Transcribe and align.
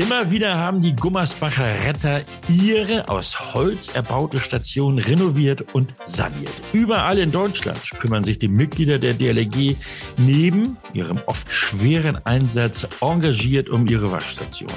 Immer 0.00 0.30
wieder 0.30 0.58
haben 0.58 0.80
die 0.80 0.96
Gummersbacher 0.96 1.66
Retter 1.86 2.22
ihre 2.48 3.10
aus 3.10 3.52
Holz 3.52 3.90
erbaute 3.90 4.40
Station 4.40 4.98
renoviert 4.98 5.74
und 5.74 5.94
saniert. 6.06 6.54
Überall 6.72 7.18
in 7.18 7.30
Deutschland 7.30 7.78
kümmern 7.98 8.24
sich 8.24 8.38
die 8.38 8.48
Mitglieder 8.48 8.98
der 8.98 9.12
DLRG 9.12 9.76
neben 10.16 10.78
ihrem 10.94 11.18
oft 11.26 11.52
schweren 11.52 12.16
Einsatz 12.24 12.88
engagiert 13.02 13.68
um 13.68 13.86
ihre 13.86 14.10
Waschstation. 14.10 14.72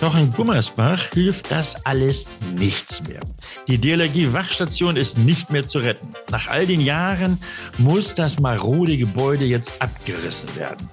Doch 0.00 0.18
in 0.18 0.32
Gummersbach 0.32 1.12
hilft 1.14 1.52
das 1.52 1.86
alles 1.86 2.26
nichts 2.58 3.06
mehr. 3.06 3.20
Die 3.68 3.78
DLRG 3.78 4.32
Waschstation 4.32 4.96
ist 4.96 5.16
nicht 5.16 5.48
mehr 5.48 5.68
zu 5.68 5.78
retten. 5.78 6.08
Nach 6.32 6.48
all 6.48 6.66
den 6.66 6.80
Jahren 6.80 7.38
muss 7.78 8.16
das 8.16 8.40
marode 8.40 8.96
Gebäude 8.96 9.44
jetzt 9.44 9.80
abgerissen 9.80 10.48
werden 10.56 10.90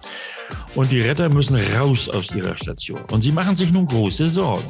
und 0.75 0.91
die 0.91 1.01
Retter 1.01 1.29
müssen 1.29 1.55
raus 1.75 2.09
aus 2.09 2.31
ihrer 2.31 2.55
Station. 2.55 3.01
Und 3.11 3.21
sie 3.21 3.31
machen 3.31 3.55
sich 3.55 3.71
nun 3.71 3.85
große 3.85 4.29
Sorgen. 4.29 4.67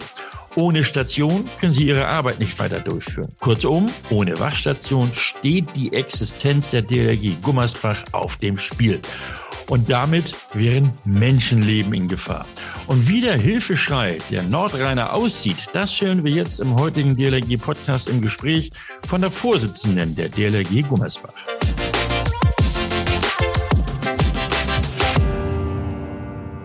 Ohne 0.56 0.84
Station 0.84 1.46
können 1.60 1.74
sie 1.74 1.88
ihre 1.88 2.08
Arbeit 2.08 2.40
nicht 2.40 2.60
weiter 2.60 2.80
durchführen. 2.80 3.30
Kurzum, 3.40 3.90
ohne 4.12 4.40
Wachstation 4.40 5.10
steht 5.14 5.66
die 5.76 5.94
Existenz 5.94 6.70
der 6.70 6.84
DLRG 6.84 7.42
Gummersbach 7.42 8.04
auf 8.12 8.38
dem 8.38 8.60
Spiel. 8.60 9.00
Und 9.70 9.90
damit 9.90 10.36
wären 10.54 10.92
Menschenleben 11.06 11.94
in 11.94 12.08
Gefahr. 12.08 12.46
Und 12.88 13.08
wie 13.08 13.22
der 13.22 13.38
Hilfeschrei 13.38 14.20
der 14.30 14.44
Nordrheiner 14.44 15.14
aussieht, 15.14 15.70
das 15.74 16.00
hören 16.02 16.24
wir 16.24 16.32
jetzt 16.32 16.60
im 16.60 16.76
heutigen 16.76 17.16
DLRG-Podcast 17.16 18.10
im 18.10 18.22
Gespräch 18.22 18.72
von 19.08 19.22
der 19.22 19.32
Vorsitzenden 19.32 20.16
der 20.16 20.30
DLRG 20.30 20.88
Gummersbach. 20.88 21.34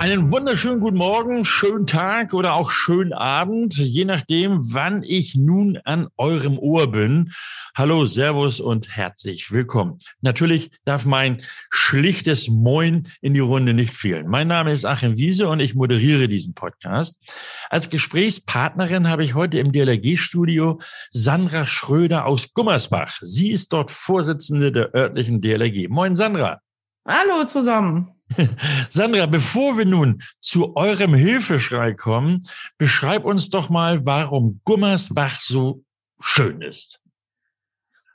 Einen 0.00 0.30
wunderschönen 0.30 0.78
guten 0.78 0.96
Morgen, 0.96 1.44
schönen 1.44 1.84
Tag 1.84 2.32
oder 2.32 2.54
auch 2.54 2.70
schönen 2.70 3.12
Abend, 3.12 3.76
je 3.76 4.04
nachdem, 4.04 4.72
wann 4.72 5.02
ich 5.02 5.34
nun 5.34 5.76
an 5.84 6.06
eurem 6.16 6.56
Ohr 6.56 6.92
bin. 6.92 7.32
Hallo, 7.74 8.06
Servus 8.06 8.60
und 8.60 8.96
herzlich 8.96 9.50
willkommen. 9.50 9.98
Natürlich 10.20 10.70
darf 10.84 11.04
mein 11.04 11.42
schlichtes 11.70 12.48
Moin 12.48 13.08
in 13.20 13.34
die 13.34 13.40
Runde 13.40 13.74
nicht 13.74 13.92
fehlen. 13.92 14.28
Mein 14.28 14.46
Name 14.46 14.70
ist 14.70 14.84
Achim 14.84 15.16
Wiese 15.16 15.48
und 15.48 15.58
ich 15.58 15.74
moderiere 15.74 16.28
diesen 16.28 16.54
Podcast. 16.54 17.20
Als 17.68 17.90
Gesprächspartnerin 17.90 19.08
habe 19.08 19.24
ich 19.24 19.34
heute 19.34 19.58
im 19.58 19.72
DLRG-Studio 19.72 20.80
Sandra 21.10 21.66
Schröder 21.66 22.24
aus 22.24 22.54
Gummersbach. 22.54 23.18
Sie 23.20 23.50
ist 23.50 23.72
dort 23.72 23.90
Vorsitzende 23.90 24.70
der 24.70 24.94
örtlichen 24.94 25.40
DLRG. 25.40 25.88
Moin, 25.88 26.14
Sandra. 26.14 26.60
Hallo 27.04 27.44
zusammen. 27.46 28.17
Sandra, 28.88 29.26
bevor 29.26 29.78
wir 29.78 29.86
nun 29.86 30.22
zu 30.40 30.76
eurem 30.76 31.14
Hilfeschrei 31.14 31.94
kommen, 31.94 32.46
beschreib 32.76 33.24
uns 33.24 33.50
doch 33.50 33.68
mal, 33.68 34.04
warum 34.04 34.60
Gummersbach 34.64 35.40
so 35.40 35.82
schön 36.20 36.62
ist. 36.62 37.00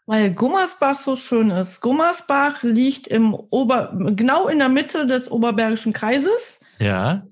Weil 0.06 0.34
Gummersbach 0.34 0.96
so 0.96 1.16
schön 1.16 1.50
ist. 1.50 1.80
Gummersbach 1.80 2.62
liegt 2.64 3.08
im 3.08 3.34
Ober, 3.34 3.94
genau 4.16 4.48
in 4.48 4.60
der 4.60 4.70
Mitte 4.70 5.08
des 5.08 5.32
Oberbergischen 5.32 5.94
Kreises. 5.94 6.60
Ja. 6.80 7.24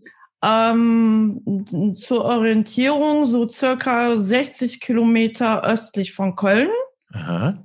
Ähm, 0.42 1.96
zur 1.98 2.24
Orientierung 2.24 3.26
so 3.26 3.48
circa 3.48 4.16
60 4.16 4.80
Kilometer 4.80 5.64
östlich 5.64 6.14
von 6.14 6.36
Köln. 6.36 6.70
Aha. 7.12 7.64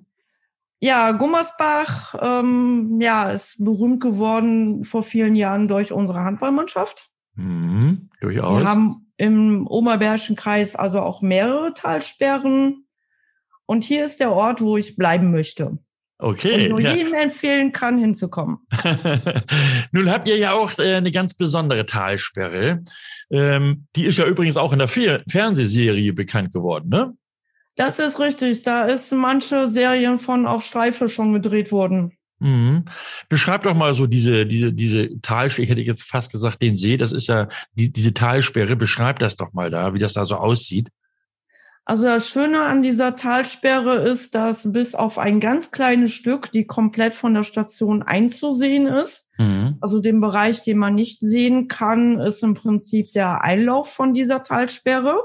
Ja, 0.80 1.12
Gummersbach 1.12 2.14
ähm, 2.20 3.00
ja, 3.00 3.30
ist 3.30 3.64
berühmt 3.64 4.00
geworden 4.00 4.84
vor 4.84 5.02
vielen 5.02 5.34
Jahren 5.34 5.68
durch 5.68 5.92
unsere 5.92 6.20
Handballmannschaft. 6.20 7.08
Mhm, 7.34 8.10
durchaus. 8.20 8.60
Wir 8.60 8.68
haben 8.68 9.06
im 9.16 9.66
Oberbergischen 9.66 10.36
Kreis 10.36 10.76
also 10.76 11.00
auch 11.00 11.22
mehrere 11.22 11.72
Talsperren. 11.72 12.86
Und 13.64 13.84
hier 13.84 14.04
ist 14.04 14.20
der 14.20 14.32
Ort, 14.32 14.60
wo 14.60 14.76
ich 14.76 14.96
bleiben 14.96 15.30
möchte. 15.30 15.78
Okay. 16.18 16.64
Und 16.64 16.70
nur 16.70 16.80
ja. 16.80 16.94
jedem 16.94 17.14
empfehlen 17.14 17.72
kann, 17.72 17.98
hinzukommen. 17.98 18.58
Nun 19.92 20.10
habt 20.10 20.28
ihr 20.28 20.38
ja 20.38 20.52
auch 20.52 20.78
äh, 20.78 20.94
eine 20.94 21.10
ganz 21.10 21.34
besondere 21.34 21.84
Talsperre. 21.84 22.82
Ähm, 23.30 23.86
die 23.96 24.04
ist 24.04 24.18
ja 24.18 24.26
übrigens 24.26 24.56
auch 24.56 24.72
in 24.72 24.78
der 24.78 24.88
Fer 24.88 25.22
Fernsehserie 25.28 26.12
bekannt 26.12 26.52
geworden, 26.52 26.88
ne? 26.88 27.14
Das 27.76 27.98
ist 27.98 28.18
richtig. 28.18 28.62
Da 28.62 28.86
ist 28.86 29.12
manche 29.12 29.68
Serien 29.68 30.18
von 30.18 30.46
auf 30.46 30.64
Streife 30.64 31.08
schon 31.08 31.32
gedreht 31.32 31.70
worden. 31.72 32.12
Mhm. 32.38 32.84
Beschreib 33.28 33.62
doch 33.62 33.74
mal 33.74 33.94
so 33.94 34.06
diese, 34.06 34.44
diese, 34.46 34.72
diese 34.72 35.20
Talsperre, 35.20 35.62
ich 35.64 35.70
hätte 35.70 35.80
jetzt 35.80 36.02
fast 36.02 36.32
gesagt, 36.32 36.60
den 36.60 36.76
See, 36.76 36.96
das 36.96 37.12
ist 37.12 37.28
ja 37.28 37.48
die, 37.74 37.92
diese 37.92 38.12
Talsperre, 38.12 38.76
beschreib 38.76 39.18
das 39.20 39.36
doch 39.36 39.52
mal 39.52 39.70
da, 39.70 39.94
wie 39.94 39.98
das 39.98 40.14
da 40.14 40.24
so 40.24 40.36
aussieht. 40.36 40.88
Also 41.88 42.04
das 42.04 42.28
Schöne 42.28 42.62
an 42.62 42.82
dieser 42.82 43.14
Talsperre 43.14 43.98
ist, 43.98 44.34
dass 44.34 44.70
bis 44.72 44.96
auf 44.96 45.18
ein 45.18 45.38
ganz 45.38 45.70
kleines 45.70 46.12
Stück, 46.12 46.50
die 46.50 46.66
komplett 46.66 47.14
von 47.14 47.32
der 47.32 47.44
Station 47.44 48.02
einzusehen 48.02 48.86
ist, 48.86 49.28
Mhm. 49.38 49.76
also 49.80 50.00
den 50.00 50.20
Bereich, 50.20 50.62
den 50.64 50.78
man 50.78 50.94
nicht 50.94 51.20
sehen 51.20 51.68
kann, 51.68 52.18
ist 52.18 52.42
im 52.42 52.54
Prinzip 52.54 53.12
der 53.12 53.42
Einlauf 53.44 53.92
von 53.92 54.14
dieser 54.14 54.42
Talsperre. 54.42 55.20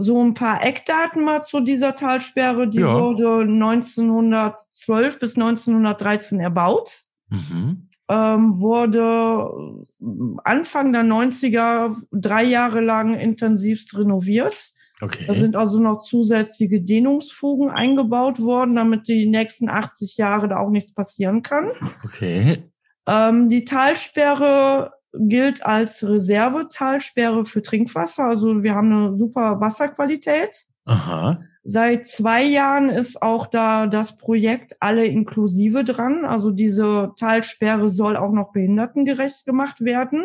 So 0.00 0.22
ein 0.22 0.34
paar 0.34 0.62
Eckdaten 0.64 1.22
mal 1.24 1.42
zu 1.42 1.60
dieser 1.60 1.94
Talsperre. 1.96 2.68
Die 2.68 2.80
Ja. 2.80 2.98
wurde 3.00 3.44
1912 3.44 5.18
bis 5.18 5.36
1913 5.36 6.40
erbaut. 6.40 6.90
Mhm. 7.28 7.86
ähm, 8.12 8.58
wurde 8.60 9.84
Anfang 10.42 10.92
der 10.92 11.04
90er 11.04 11.94
drei 12.10 12.42
Jahre 12.42 12.80
lang 12.80 13.14
intensivst 13.14 13.96
renoviert. 13.96 14.56
Da 14.98 15.06
Okay. 15.06 15.32
sind 15.34 15.54
also 15.54 15.78
noch 15.78 16.00
zusätzliche 16.00 16.80
Dehnungsfugen 16.80 17.70
eingebaut 17.70 18.40
worden, 18.40 18.74
damit 18.74 19.06
die 19.06 19.26
nächsten 19.26 19.68
80 19.70 20.16
Jahre 20.16 20.48
da 20.48 20.58
auch 20.58 20.70
nichts 20.70 20.92
passieren 20.92 21.42
kann. 21.42 21.70
Okay. 22.04 22.58
Ähm, 23.06 23.48
die 23.48 23.64
Talsperre 23.64 24.92
gilt 25.12 25.64
als 25.64 26.02
Reservetalsperre 26.06 27.44
für 27.44 27.62
Trinkwasser. 27.62 28.24
Also 28.24 28.62
wir 28.62 28.74
haben 28.74 28.92
eine 28.92 29.16
super 29.16 29.60
Wasserqualität. 29.60 30.50
Aha. 30.86 31.42
Seit 31.62 32.06
zwei 32.06 32.42
Jahren 32.42 32.88
ist 32.88 33.20
auch 33.22 33.46
da 33.46 33.86
das 33.86 34.16
Projekt 34.16 34.76
Alle 34.80 35.04
inklusive 35.04 35.84
dran. 35.84 36.24
Also 36.24 36.50
diese 36.50 37.12
Talsperre 37.18 37.88
soll 37.88 38.16
auch 38.16 38.32
noch 38.32 38.52
behindertengerecht 38.52 39.44
gemacht 39.44 39.80
werden. 39.80 40.24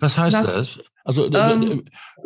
Was 0.00 0.16
heißt 0.18 0.36
das? 0.44 0.52
Das- 0.54 0.80
Also, 1.04 1.28
Ähm, 1.34 1.82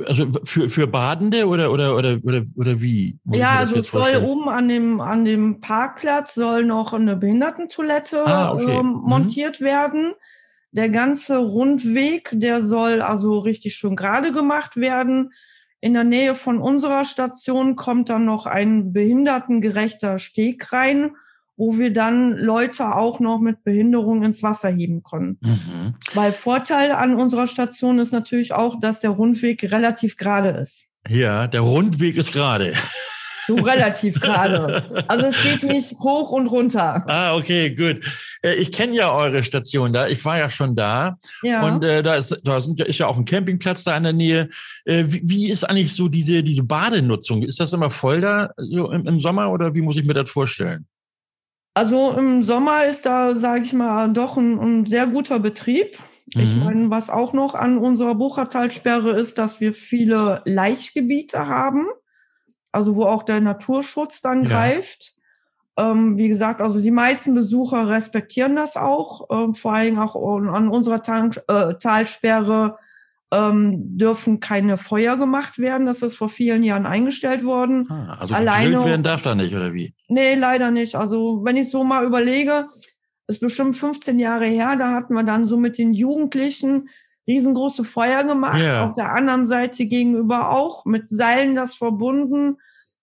also 0.07 0.27
für, 0.45 0.69
für 0.69 0.87
Badende 0.87 1.47
oder, 1.49 1.73
oder, 1.73 1.97
oder, 1.97 2.19
oder, 2.23 2.43
oder 2.57 2.81
wie? 2.83 3.19
Muss 3.25 3.39
ja, 3.39 3.53
also 3.61 3.77
es 3.79 3.91
soll 3.91 4.17
oben 4.23 4.51
an 4.51 4.69
dem, 4.69 5.01
an 5.01 5.25
dem 5.25 5.61
Parkplatz 5.61 6.35
soll 6.35 6.67
noch 6.67 6.93
eine 6.93 7.17
Behindertentoilette 7.17 8.23
Ah, 8.27 8.53
okay. 8.53 8.77
ähm, 8.79 8.87
Mhm. 8.93 9.01
montiert 9.09 9.61
werden. 9.63 10.13
Der 10.77 10.91
ganze 10.91 11.39
Rundweg, 11.39 12.29
der 12.35 12.61
soll 12.61 13.01
also 13.01 13.39
richtig 13.39 13.77
schön 13.77 13.97
gerade 13.97 14.31
gemacht 14.31 14.77
werden. 14.77 15.33
In 15.81 15.95
der 15.95 16.05
Nähe 16.05 16.35
von 16.35 16.59
unserer 16.59 17.07
Station 17.07 17.77
kommt 17.77 18.11
dann 18.11 18.27
noch 18.27 18.45
ein 18.45 18.93
behindertengerechter 18.93 20.19
Steg 20.19 20.71
rein, 20.75 21.13
wo 21.57 21.79
wir 21.79 21.95
dann 21.95 22.37
Leute 22.37 22.95
auch 22.95 23.21
noch 23.21 23.41
mit 23.41 23.65
Behinderung 23.65 24.23
ins 24.23 24.43
Wasser 24.43 24.69
heben 24.69 25.03
können. 25.03 25.39
Mhm. 25.41 25.95
Weil 26.13 26.33
Vorteil 26.33 26.93
an 26.93 27.15
unserer 27.15 27.47
Station 27.47 27.99
ist 27.99 28.13
natürlich 28.13 28.53
auch, 28.53 28.79
dass 28.79 29.01
der 29.01 29.11
Rundweg 29.11 29.63
relativ 29.63 30.19
gerade 30.19 30.51
ist. 30.51 30.85
Ja, 31.09 31.47
der 31.47 31.63
Rundweg 31.63 32.19
ist 32.19 32.35
gerade. 32.35 32.75
So 33.47 33.55
relativ 33.57 34.21
gerade. 34.21 35.05
Also 35.09 35.27
es 35.27 35.43
geht 35.43 35.63
nicht 35.63 35.93
hoch 36.01 36.31
und 36.31 36.47
runter. 36.49 37.05
Ah, 37.07 37.35
okay, 37.37 37.75
gut. 37.75 38.05
Äh, 38.43 38.55
Ich 38.55 38.73
kenne 38.73 38.95
ja 38.95 39.13
eure 39.13 39.43
Station 39.45 39.93
da. 39.93 40.09
Ich 40.09 40.25
war 40.25 40.39
ja 40.39 40.51
schon 40.51 40.75
da. 40.75 41.19
Ja. 41.43 41.63
Und 41.63 41.85
äh, 41.85 42.03
da, 42.03 42.17
ist, 42.17 42.41
da 42.45 42.61
sind, 42.61 42.81
ist 42.81 42.99
ja 42.99 43.07
auch 43.07 43.17
ein 43.17 43.25
Campingplatz 43.25 43.85
da 43.85 43.97
in 43.97 44.03
der 44.05 44.13
Nähe. 44.13 44.49
Äh, 44.85 45.05
wie, 45.07 45.23
wie 45.25 45.51
ist 45.51 45.65
eigentlich 45.65 45.95
so 45.95 46.09
diese, 46.09 46.43
diese 46.43 46.63
Badenutzung? 46.65 47.43
Ist 47.43 47.61
das 47.61 47.73
immer 47.73 47.91
voll 47.91 48.21
da 48.21 48.51
so 48.57 48.91
im, 48.91 49.07
im 49.07 49.21
Sommer 49.21 49.51
oder 49.53 49.75
wie 49.75 49.83
muss 49.83 49.97
ich 49.97 50.05
mir 50.05 50.15
das 50.15 50.29
vorstellen? 50.31 50.87
also 51.75 52.13
im 52.13 52.43
Sommer 52.43 52.87
ist 52.87 53.05
da, 53.05 53.37
sage 53.37 53.63
ich 53.65 53.75
mal, 53.75 54.11
doch 54.11 54.39
ein, 54.39 54.59
ein 54.59 54.87
sehr 54.87 55.07
guter 55.07 55.41
Betrieb. 55.41 55.99
Ich 56.29 56.55
Mhm. 56.55 56.65
meine, 56.65 56.91
was 56.91 57.11
auch 57.11 57.35
noch 57.35 57.55
an 57.55 57.77
unserer 57.77 58.15
Buchertalsperre 58.15 59.21
ist, 59.21 59.37
dass 59.37 59.61
wir 59.61 59.75
viele 59.75 60.41
Laichgebiete 60.47 61.47
haben, 61.49 61.87
also 62.77 62.95
wo 62.95 63.05
auch 63.05 63.23
der 63.25 63.41
Naturschutz 63.41 64.21
dann 64.23 64.45
Ja. 64.45 64.49
greift. 64.51 65.15
Ähm, 65.79 66.17
wie 66.17 66.29
gesagt, 66.29 66.61
also 66.63 66.81
die 66.81 66.91
meisten 66.91 67.35
Besucher 67.35 67.89
respektieren 67.89 68.57
das 68.57 68.77
auch. 68.77 69.27
Ähm, 69.31 69.55
vor 69.55 69.73
allem 69.75 69.99
auch 69.99 70.15
an 70.15 70.69
unserer 70.69 71.03
Tank, 71.03 71.41
äh, 71.49 71.75
Talsperre 71.75 72.79
ähm, 73.33 73.99
dürfen 73.99 74.39
keine 74.41 74.77
Feuer 74.77 75.17
gemacht 75.17 75.59
werden. 75.59 75.85
Das 75.87 76.01
ist 76.01 76.17
vor 76.17 76.29
vielen 76.29 76.63
Jahren 76.63 76.87
eingestellt 76.87 77.45
worden. 77.45 77.87
Ah, 77.91 78.17
also 78.21 78.35
Alleine- 78.37 78.85
werden 78.85 79.03
darf 79.03 79.23
da 79.23 79.35
nicht, 79.35 79.53
oder 79.55 79.75
wie? 79.75 79.95
Nee, 80.09 80.35
leider 80.37 80.71
nicht. 80.71 80.95
Also 80.95 81.41
wenn 81.45 81.57
ich 81.57 81.69
so 81.71 81.83
mal 81.83 82.05
überlege, 82.07 82.69
ist 83.27 83.41
bestimmt 83.41 83.77
15 83.77 84.19
Jahre 84.21 84.47
her, 84.47 84.77
da 84.77 84.93
hatten 84.93 85.13
wir 85.15 85.25
dann 85.25 85.47
so 85.49 85.57
mit 85.57 85.77
den 85.77 85.93
Jugendlichen 85.93 86.89
riesengroße 87.27 87.83
Feuer 87.83 88.23
gemacht. 88.23 88.61
Ja. 88.63 88.87
Auf 88.87 88.95
der 88.95 89.13
anderen 89.13 89.45
Seite 89.45 89.87
gegenüber 89.87 90.51
auch 90.51 90.85
mit 90.85 91.09
Seilen 91.11 91.57
das 91.57 91.75
verbunden, 91.75 92.59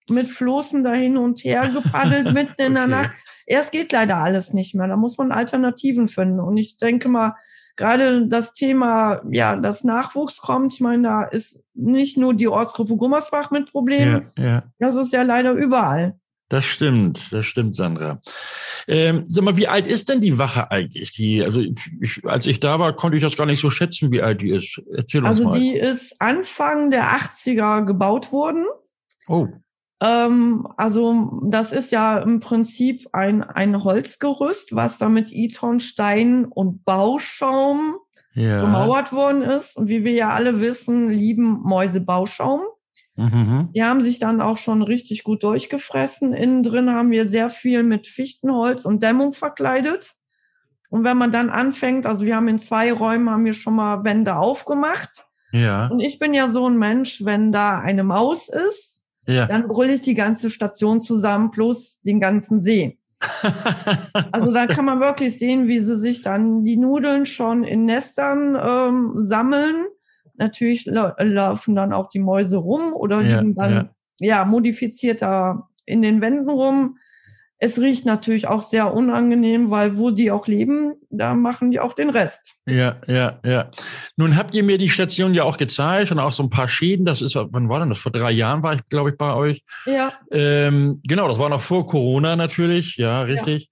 mit 0.10 0.30
Floßen 0.30 0.84
da 0.84 0.94
hin 0.94 1.18
und 1.18 1.44
her 1.44 1.70
gepaddelt 1.74 2.34
mitten 2.34 2.62
in 2.62 2.74
der 2.74 2.84
Okay. 2.84 2.92
Nacht. 2.92 3.12
Erst 3.46 3.72
geht 3.72 3.92
leider 3.92 4.18
alles 4.18 4.54
nicht 4.54 4.76
mehr. 4.76 4.88
Da 4.88 4.96
muss 4.96 5.18
man 5.18 5.32
Alternativen 5.32 6.08
finden. 6.08 6.40
Und 6.40 6.58
ich 6.58 6.78
denke 6.78 7.10
mal, 7.10 7.36
gerade 7.76 8.28
das 8.28 8.54
Thema, 8.54 9.22
ja, 9.32 9.56
das 9.56 9.84
Nachwuchs 9.84 10.38
kommt. 10.38 10.74
Ich 10.74 10.80
meine, 10.82 11.04
da 11.04 11.24
ist 11.24 11.62
nicht 11.74 12.18
nur 12.18 12.34
die 12.34 12.48
Ortsgruppe 12.48 12.96
Gummersbach 12.96 13.52
mit 13.52 13.72
Problemen. 13.72 14.32
Ja, 14.38 14.44
ja. 14.44 14.64
Das 14.80 14.96
ist 14.96 15.12
ja 15.12 15.24
leider 15.24 15.52
überall. 15.54 16.18
Das 16.50 16.66
stimmt, 16.66 17.32
das 17.34 17.48
stimmt, 17.48 17.74
Sandra. 17.74 18.20
Ähm, 18.88 19.24
sag 19.28 19.44
mal, 19.44 19.58
wie 19.58 19.68
alt 19.68 19.88
ist 19.88 20.10
denn 20.10 20.22
die 20.22 20.38
Wache 20.38 20.70
eigentlich? 20.70 21.14
Die, 21.14 21.44
also 21.44 21.62
ich, 21.62 22.22
als 22.26 22.46
ich 22.46 22.60
da 22.60 22.80
war, 22.80 22.94
konnte 22.96 23.18
ich 23.18 23.24
das 23.24 23.36
gar 23.38 23.46
nicht 23.48 23.60
so 23.62 23.72
schätzen, 23.72 24.12
wie 24.12 24.22
alt 24.22 24.42
die 24.42 24.52
ist. 24.52 24.80
Erzähl 24.96 25.22
uns 25.22 25.30
Also 25.30 25.46
mal. 25.46 25.60
die 25.60 25.76
ist 25.76 26.16
Anfang 26.20 26.92
der 26.92 27.06
80er 27.18 27.86
gebaut 27.86 28.32
worden. 28.32 28.66
oh, 29.28 29.48
Ähm, 30.04 30.68
also 30.76 31.40
das 31.46 31.72
ist 31.72 31.92
ja 31.92 32.18
im 32.20 32.42
Prinzip 32.42 33.08
ein, 33.14 33.42
ein 33.42 33.86
Holzgerüst, 33.86 34.76
was 34.76 34.98
da 34.98 35.08
mit 35.08 35.32
E-Ton, 35.32 35.80
Stein 35.80 36.46
und 36.46 36.84
Bauschaum 36.84 37.96
ja. 38.34 38.60
gemauert 38.60 39.14
worden 39.14 39.42
ist. 39.42 39.78
Und 39.78 39.88
wie 39.88 40.04
wir 40.04 40.12
ja 40.12 40.32
alle 40.32 40.60
wissen, 40.60 41.10
lieben 41.10 41.62
Mäuse 41.64 42.02
Bauschaum. 42.02 42.62
Mhm. 43.16 43.70
Die 43.74 43.84
haben 43.84 44.02
sich 44.02 44.20
dann 44.20 44.42
auch 44.42 44.58
schon 44.58 44.82
richtig 44.82 45.24
gut 45.24 45.44
durchgefressen. 45.44 46.34
Innen 46.34 46.64
drin 46.64 46.90
haben 46.90 47.12
wir 47.12 47.26
sehr 47.26 47.50
viel 47.50 47.84
mit 47.84 48.10
Fichtenholz 48.10 48.84
und 48.84 49.04
Dämmung 49.04 49.32
verkleidet. 49.32 50.16
Und 50.90 51.06
wenn 51.06 51.18
man 51.18 51.32
dann 51.32 51.50
anfängt, 51.50 52.06
also 52.06 52.26
wir 52.26 52.36
haben 52.36 52.50
in 52.50 52.60
zwei 52.60 52.92
Räumen 52.92 53.30
haben 53.30 53.46
wir 53.46 53.54
schon 53.54 53.76
mal 53.76 54.04
Wände 54.04 54.36
aufgemacht. 54.36 55.26
Ja, 55.52 55.88
Und 55.88 56.02
ich 56.02 56.20
bin 56.20 56.34
ja 56.34 56.48
so 56.50 56.68
ein 56.68 56.78
Mensch, 56.78 57.24
wenn 57.24 57.52
da 57.52 57.80
eine 57.80 58.04
Maus 58.04 58.50
ist, 58.50 59.03
ja. 59.25 59.48
dann 59.48 59.68
brülle 59.68 59.94
ich 59.94 60.02
die 60.02 60.16
ganze 60.16 60.50
Station 60.50 61.02
zusammen 61.02 61.52
plus 61.52 62.02
den 62.02 62.20
ganzen 62.20 62.60
See. 62.60 62.98
Also 64.31 64.52
da 64.52 64.68
kann 64.68 64.86
man 64.86 65.00
wirklich 65.00 65.38
sehen, 65.38 65.68
wie 65.68 65.80
sie 65.80 65.98
sich 65.98 66.22
dann 66.22 66.64
die 66.64 66.78
Nudeln 66.78 67.25
schon 67.25 67.64
in 67.64 67.86
Nestern 67.86 68.58
ähm, 68.62 69.14
sammeln. 69.16 69.86
Natürlich 70.36 70.86
lau 70.86 71.12
laufen 71.18 71.75
dann 71.75 71.94
auch 71.94 72.10
die 72.10 72.20
Mäuse 72.20 72.58
rum 72.58 72.94
oder 72.94 73.22
Ja, 73.22 73.40
liegen 73.40 73.56
dann 73.56 73.90
ja. 74.20 74.40
ja. 74.40 74.46
modifizierter 74.46 75.70
in 75.86 76.02
den 76.02 76.22
Wänden 76.22 76.50
rum. 76.50 76.98
Es 77.63 77.80
riecht 77.80 78.06
natürlich 78.06 78.45
auch 78.45 78.62
sehr 78.62 78.94
unangenehm, 78.94 79.71
weil 79.71 79.95
wo 79.95 80.12
die 80.12 80.31
auch 80.31 80.48
leben, 80.48 80.95
da 81.10 81.33
machen 81.33 81.71
die 81.71 81.80
auch 81.80 81.94
den 81.94 82.10
Rest. 82.10 82.56
Ja, 82.68 82.98
ja, 83.07 83.39
ja. 83.45 83.71
Nun 84.18 84.36
habt 84.36 84.54
ihr 84.54 84.63
mir 84.63 84.77
die 84.77 84.89
Station 84.89 85.33
ja 85.33 85.45
auch 85.45 85.56
gezeigt 85.56 86.12
und 86.12 86.19
auch 86.19 86.33
so 86.33 86.44
ein 86.44 86.50
paar 86.50 86.68
Schäden. 86.68 87.06
Das 87.06 87.21
ist, 87.21 87.36
wann 87.36 87.69
war 87.69 87.80
denn 87.80 87.88
das? 87.88 88.00
Vor 88.00 88.12
drei 88.12 88.31
Jahren 88.31 88.63
war 88.63 88.74
ich, 88.74 88.81
glaube 88.89 89.12
ich, 89.12 89.18
bei 89.18 89.33
euch. 89.33 89.63
Ja, 89.86 90.12
Ähm, 90.30 91.00
genau, 91.07 91.30
das 91.30 91.39
war 91.39 91.48
noch 91.48 91.62
vor 91.62 91.86
Corona 91.86 92.36
natürlich, 92.36 92.98
ja, 92.98 93.21
richtig. 93.21 93.69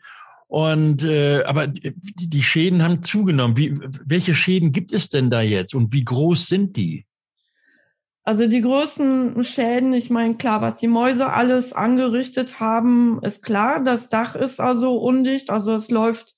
Und 0.48 1.04
äh, 1.04 1.44
aber 1.44 1.68
die, 1.68 1.94
die 1.94 2.44
Schäden 2.44 2.84
haben 2.84 3.04
zugenommen. 3.04 3.58
Wie, 3.58 3.78
welche 4.06 4.34
Schäden 4.34 4.72
gibt 4.72 4.94
es 4.94 5.10
denn 5.10 5.30
da 5.30 5.42
jetzt 5.42 5.76
und 5.76 5.92
wie 5.92 6.06
groß 6.06 6.48
sind 6.48 6.78
die? 6.78 7.06
Also 8.24 8.48
die 8.48 8.62
größten 8.62 9.44
Schäden, 9.44 9.94
ich 9.94 10.10
meine, 10.12 10.36
klar, 10.36 10.62
was 10.62 10.76
die 10.76 10.88
Mäuse 10.88 11.28
alles 11.32 11.74
angerichtet 11.74 12.60
haben, 12.60 13.20
ist 13.24 13.44
klar. 13.44 13.84
Das 13.84 14.10
Dach 14.10 14.36
ist 14.36 14.60
also 14.60 14.98
undicht, 14.98 15.50
also 15.50 15.74
es 15.74 15.90
läuft 15.90 16.36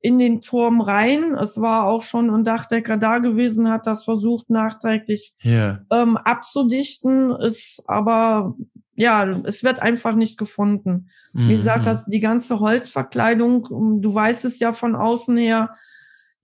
in 0.00 0.18
den 0.18 0.40
Turm 0.40 0.80
rein. 0.80 1.34
Es 1.34 1.60
war 1.60 1.86
auch 1.86 2.02
schon 2.02 2.30
ein 2.30 2.44
Dachdecker 2.44 2.96
da 2.98 3.18
gewesen, 3.18 3.68
hat 3.68 3.86
das 3.86 4.04
versucht 4.04 4.48
nachträglich 4.48 5.34
Ja, 5.42 5.80
ähm, 5.90 6.16
abzudichten, 6.16 7.32
ist 7.32 7.82
aber 7.86 8.54
ja, 8.94 9.24
es 9.44 9.64
wird 9.64 9.80
einfach 9.80 10.14
nicht 10.14 10.38
gefunden. 10.38 11.10
Wie 11.32 11.54
gesagt, 11.54 11.80
Mhm. 11.80 11.84
das, 11.84 12.04
die 12.04 12.20
ganze 12.20 12.60
Holzverkleidung, 12.60 14.00
du 14.00 14.14
weißt 14.14 14.44
es 14.44 14.60
ja 14.60 14.72
von 14.72 14.94
außen 14.94 15.36
her, 15.36 15.74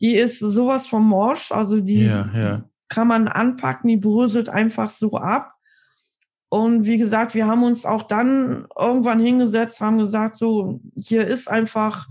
die 0.00 0.16
ist 0.16 0.40
sowas 0.40 0.88
von 0.88 1.04
morsch, 1.04 1.52
also 1.52 1.80
die 1.80 2.06
Ja, 2.06 2.28
ja. 2.34 2.64
Kann 2.90 3.08
man 3.08 3.28
anpacken, 3.28 3.88
die 3.88 3.96
bröselt 3.96 4.50
einfach 4.50 4.90
so 4.90 5.16
ab. 5.16 5.54
Und 6.50 6.84
wie 6.84 6.98
gesagt, 6.98 7.34
wir 7.34 7.46
haben 7.46 7.62
uns 7.62 7.86
auch 7.86 8.02
dann 8.02 8.66
irgendwann 8.78 9.20
hingesetzt, 9.20 9.80
haben 9.80 9.98
gesagt, 9.98 10.34
so, 10.36 10.80
hier 10.96 11.26
ist 11.26 11.48
einfach 11.48 12.08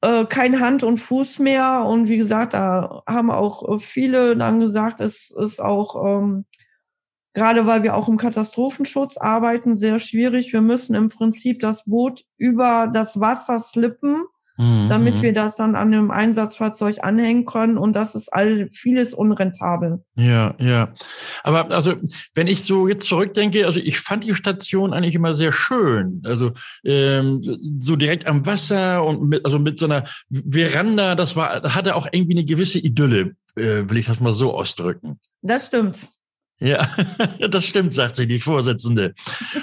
äh, 0.00 0.24
kein 0.24 0.60
Hand 0.60 0.82
und 0.82 0.96
Fuß 0.96 1.38
mehr. 1.38 1.84
Und 1.86 2.08
wie 2.08 2.16
gesagt, 2.16 2.54
da 2.54 3.02
haben 3.06 3.30
auch 3.30 3.76
äh, 3.76 3.78
viele 3.78 4.36
dann 4.36 4.60
gesagt, 4.60 5.00
es 5.00 5.30
ist 5.30 5.60
auch, 5.60 6.22
ähm, 6.22 6.46
gerade 7.34 7.66
weil 7.66 7.82
wir 7.82 7.94
auch 7.94 8.08
im 8.08 8.16
Katastrophenschutz 8.16 9.18
arbeiten, 9.18 9.76
sehr 9.76 9.98
schwierig. 9.98 10.52
Wir 10.54 10.62
müssen 10.62 10.94
im 10.94 11.10
Prinzip 11.10 11.60
das 11.60 11.84
Boot 11.84 12.24
über 12.38 12.90
das 12.92 13.20
Wasser 13.20 13.60
slippen, 13.60 14.24
Mhm. 14.56 14.88
damit 14.88 15.20
wir 15.20 15.32
das 15.32 15.56
dann 15.56 15.74
an 15.74 15.92
einem 15.92 16.10
Einsatzfahrzeug 16.12 16.98
anhängen 17.02 17.44
können. 17.44 17.76
Und 17.76 17.94
das 17.96 18.14
ist 18.14 18.32
all 18.32 18.68
vieles 18.70 19.12
unrentabel. 19.12 20.04
Ja, 20.14 20.54
ja. 20.58 20.94
Aber 21.42 21.72
also, 21.72 21.94
wenn 22.34 22.46
ich 22.46 22.62
so 22.62 22.86
jetzt 22.86 23.08
zurückdenke, 23.08 23.66
also 23.66 23.80
ich 23.80 23.98
fand 23.98 24.22
die 24.22 24.34
Station 24.34 24.92
eigentlich 24.92 25.16
immer 25.16 25.34
sehr 25.34 25.50
schön. 25.50 26.22
Also 26.24 26.52
ähm, 26.84 27.42
so 27.80 27.96
direkt 27.96 28.26
am 28.26 28.46
Wasser 28.46 29.04
und 29.04 29.28
mit, 29.28 29.44
also 29.44 29.58
mit 29.58 29.78
so 29.78 29.86
einer 29.86 30.04
Veranda, 30.30 31.16
das 31.16 31.34
war, 31.34 31.74
hatte 31.74 31.96
auch 31.96 32.06
irgendwie 32.12 32.36
eine 32.36 32.44
gewisse 32.44 32.78
Idylle, 32.78 33.34
äh, 33.56 33.88
will 33.88 33.98
ich 33.98 34.06
das 34.06 34.20
mal 34.20 34.32
so 34.32 34.54
ausdrücken. 34.54 35.18
Das 35.42 35.66
stimmt. 35.66 35.96
Ja, 36.60 36.88
das 37.48 37.66
stimmt, 37.66 37.92
sagt 37.92 38.16
sie, 38.16 38.26
die 38.26 38.38
Vorsitzende 38.38 39.12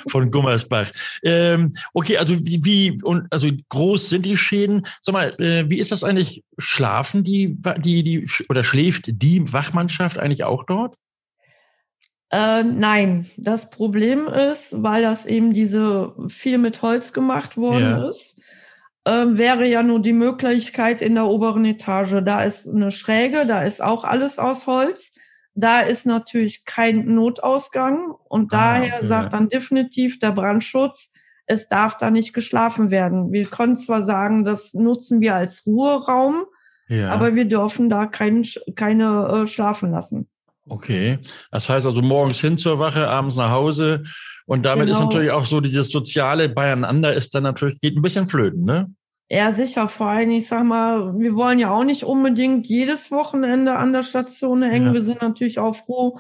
von 0.08 0.30
Gummersbach. 0.30 0.92
Ähm, 1.24 1.74
okay, 1.94 2.18
also 2.18 2.38
wie, 2.46 2.64
wie 2.64 3.02
und 3.04 3.32
also 3.32 3.50
groß 3.70 4.10
sind 4.10 4.26
die 4.26 4.38
Schäden? 4.38 4.86
Sag 5.00 5.14
mal, 5.14 5.30
äh, 5.40 5.70
wie 5.70 5.80
ist 5.80 5.92
das 5.92 6.04
eigentlich? 6.04 6.44
Schlafen 6.58 7.24
die, 7.24 7.58
die, 7.78 8.04
die 8.04 8.30
oder 8.50 8.64
schläft 8.64 9.06
die 9.08 9.52
Wachmannschaft 9.54 10.20
eigentlich 10.20 10.44
auch 10.44 10.64
dort? 10.66 10.96
Äh, 12.30 12.64
nein, 12.64 13.30
das 13.38 13.70
Problem 13.70 14.28
ist, 14.28 14.82
weil 14.84 15.02
das 15.02 15.26
eben 15.26 15.54
diese 15.54 16.14
viel 16.30 16.58
mit 16.58 16.82
Holz 16.82 17.14
gemacht 17.14 17.58
worden 17.58 17.98
Ja. 17.98 18.10
ist, 18.10 18.38
äh, 19.06 19.26
wäre 19.38 19.68
ja 19.68 19.84
nur 19.84 20.02
die 20.02 20.14
Möglichkeit 20.14 21.02
in 21.02 21.16
der 21.16 21.26
oberen 21.26 21.66
Etage. 21.66 22.24
Da 22.24 22.44
ist 22.44 22.68
eine 22.68 22.92
Schräge, 22.92 23.46
da 23.48 23.64
ist 23.64 23.82
auch 23.82 24.04
alles 24.04 24.40
aus 24.40 24.68
Holz. 24.68 25.12
Da 25.54 25.82
ist 25.82 26.06
natürlich 26.06 26.64
kein 26.66 27.14
Notausgang 27.14 28.12
und 28.30 28.54
Ah, 28.54 28.76
daher 28.76 28.98
okay. 28.98 29.06
sagt 29.08 29.34
dann 29.34 29.50
definitiv 29.50 30.20
der 30.20 30.32
Brandschutz, 30.32 31.12
es 31.46 31.68
darf 31.68 31.98
da 31.98 32.10
nicht 32.10 32.34
geschlafen 32.34 32.92
werden. 32.92 33.32
Wir 33.34 33.46
können 33.46 33.76
zwar 33.76 34.04
sagen, 34.04 34.46
das 34.46 34.74
nutzen 34.74 35.20
wir 35.20 35.36
als 35.36 35.66
Ruheraum, 35.66 36.46
Ja. 36.88 37.12
aber 37.12 37.36
wir 37.36 37.46
dürfen 37.46 37.90
da 37.90 38.06
kein, 38.06 38.46
keine 38.76 39.44
äh, 39.44 39.48
schlafen 39.48 39.92
lassen. 39.92 40.30
okay. 40.70 41.20
Das 41.52 41.68
heißt 41.68 41.86
also 41.86 42.02
morgens 42.02 42.40
hin 42.40 42.58
zur 42.58 42.80
Wache, 42.80 43.10
abends 43.10 43.36
nach 43.36 43.52
Hause. 43.52 44.04
Und 44.46 44.66
damit 44.66 44.90
ist 44.90 44.98
Genau. 45.00 45.10
natürlich 45.10 45.32
auch 45.32 45.46
so 45.46 45.60
dieses 45.60 45.90
soziale 45.90 46.48
Beieinander 46.50 47.14
ist 47.14 47.36
dann 47.36 47.44
natürlich, 47.44 47.80
geht 47.82 47.96
ein 47.98 48.02
bisschen 48.02 48.28
flöten, 48.28 48.64
ne? 48.64 48.90
Ja, 49.34 49.54
sicher. 49.54 49.88
Vor 49.88 50.08
allem, 50.08 50.32
ich 50.32 50.50
sag 50.50 50.66
mal, 50.66 51.18
wir 51.18 51.36
wollen 51.36 51.58
ja 51.58 51.72
auch 51.72 51.86
nicht 51.86 52.04
unbedingt 52.04 52.68
jedes 52.68 53.12
Wochenende 53.12 53.78
an 53.78 53.94
der 53.94 54.04
Station 54.04 54.62
hängen. 54.62 54.88
Ja. 54.88 54.94
Wir 54.94 55.02
sind 55.02 55.22
natürlich 55.22 55.58
auch 55.58 55.74
froh, 55.74 56.20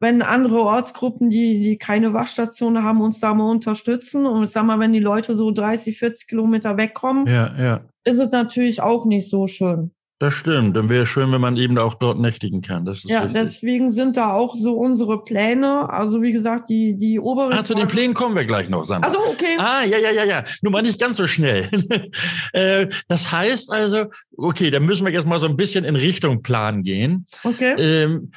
wenn 0.00 0.22
andere 0.22 0.62
Ortsgruppen, 0.62 1.28
die, 1.28 1.60
die 1.60 1.76
keine 1.76 2.14
Wachstation 2.14 2.82
haben, 2.82 3.02
uns 3.02 3.20
da 3.20 3.34
mal 3.34 3.50
unterstützen. 3.50 4.24
Und 4.24 4.44
ich 4.44 4.50
sag 4.50 4.64
mal, 4.64 4.78
wenn 4.78 4.94
die 4.94 5.00
Leute 5.00 5.36
so 5.36 5.50
30, 5.50 5.98
40 5.98 6.28
Kilometer 6.28 6.78
wegkommen, 6.78 7.26
Ja, 7.26 7.54
ja. 7.58 7.80
ist 8.04 8.18
es 8.18 8.30
natürlich 8.30 8.80
auch 8.80 9.04
nicht 9.04 9.28
so 9.28 9.46
schön. 9.46 9.90
Das 10.18 10.32
stimmt. 10.32 10.74
Dann 10.74 10.88
wäre 10.88 11.04
schön, 11.04 11.30
wenn 11.30 11.42
man 11.42 11.58
eben 11.58 11.76
auch 11.76 11.94
dort 11.94 12.18
nächtigen 12.18 12.62
kann. 12.62 12.86
Das 12.86 12.98
ist 12.98 13.10
Ja, 13.10 13.24
richtig. 13.24 13.42
deswegen 13.42 13.90
sind 13.90 14.16
da 14.16 14.32
auch 14.32 14.54
so 14.56 14.74
unsere 14.78 15.22
Pläne. 15.22 15.90
Also 15.90 16.22
wie 16.22 16.32
gesagt, 16.32 16.70
die, 16.70 16.96
die 16.96 17.20
obere. 17.20 17.52
Ah, 17.52 17.62
zu 17.62 17.74
den 17.74 17.86
Plänen 17.86 18.14
kommen 18.14 18.34
wir 18.34 18.44
gleich 18.44 18.70
noch, 18.70 18.86
Sandra. 18.86 19.10
Also 19.10 19.20
okay. 19.28 19.56
Ah, 19.58 19.84
ja, 19.84 19.98
ja, 19.98 20.10
ja, 20.10 20.24
ja. 20.24 20.44
Nur 20.62 20.72
mal 20.72 20.80
nicht 20.80 20.98
ganz 20.98 21.18
so 21.18 21.26
schnell. 21.26 21.68
äh, 22.54 22.88
das 23.08 23.30
heißt 23.30 23.70
also, 23.70 24.06
okay, 24.38 24.70
dann 24.70 24.86
müssen 24.86 25.04
wir 25.04 25.12
jetzt 25.12 25.26
mal 25.26 25.38
so 25.38 25.48
ein 25.48 25.56
bisschen 25.56 25.84
in 25.84 25.96
Richtung 25.96 26.42
Plan 26.42 26.82
gehen. 26.82 27.26
Okay. 27.44 27.74
Ähm, 27.78 28.30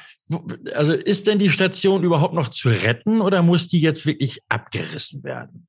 also 0.74 0.92
ist 0.92 1.26
denn 1.28 1.38
die 1.38 1.50
Station 1.50 2.04
überhaupt 2.04 2.34
noch 2.34 2.50
zu 2.50 2.68
retten 2.68 3.22
oder 3.22 3.42
muss 3.42 3.68
die 3.68 3.80
jetzt 3.80 4.04
wirklich 4.04 4.40
abgerissen 4.50 5.24
werden? 5.24 5.66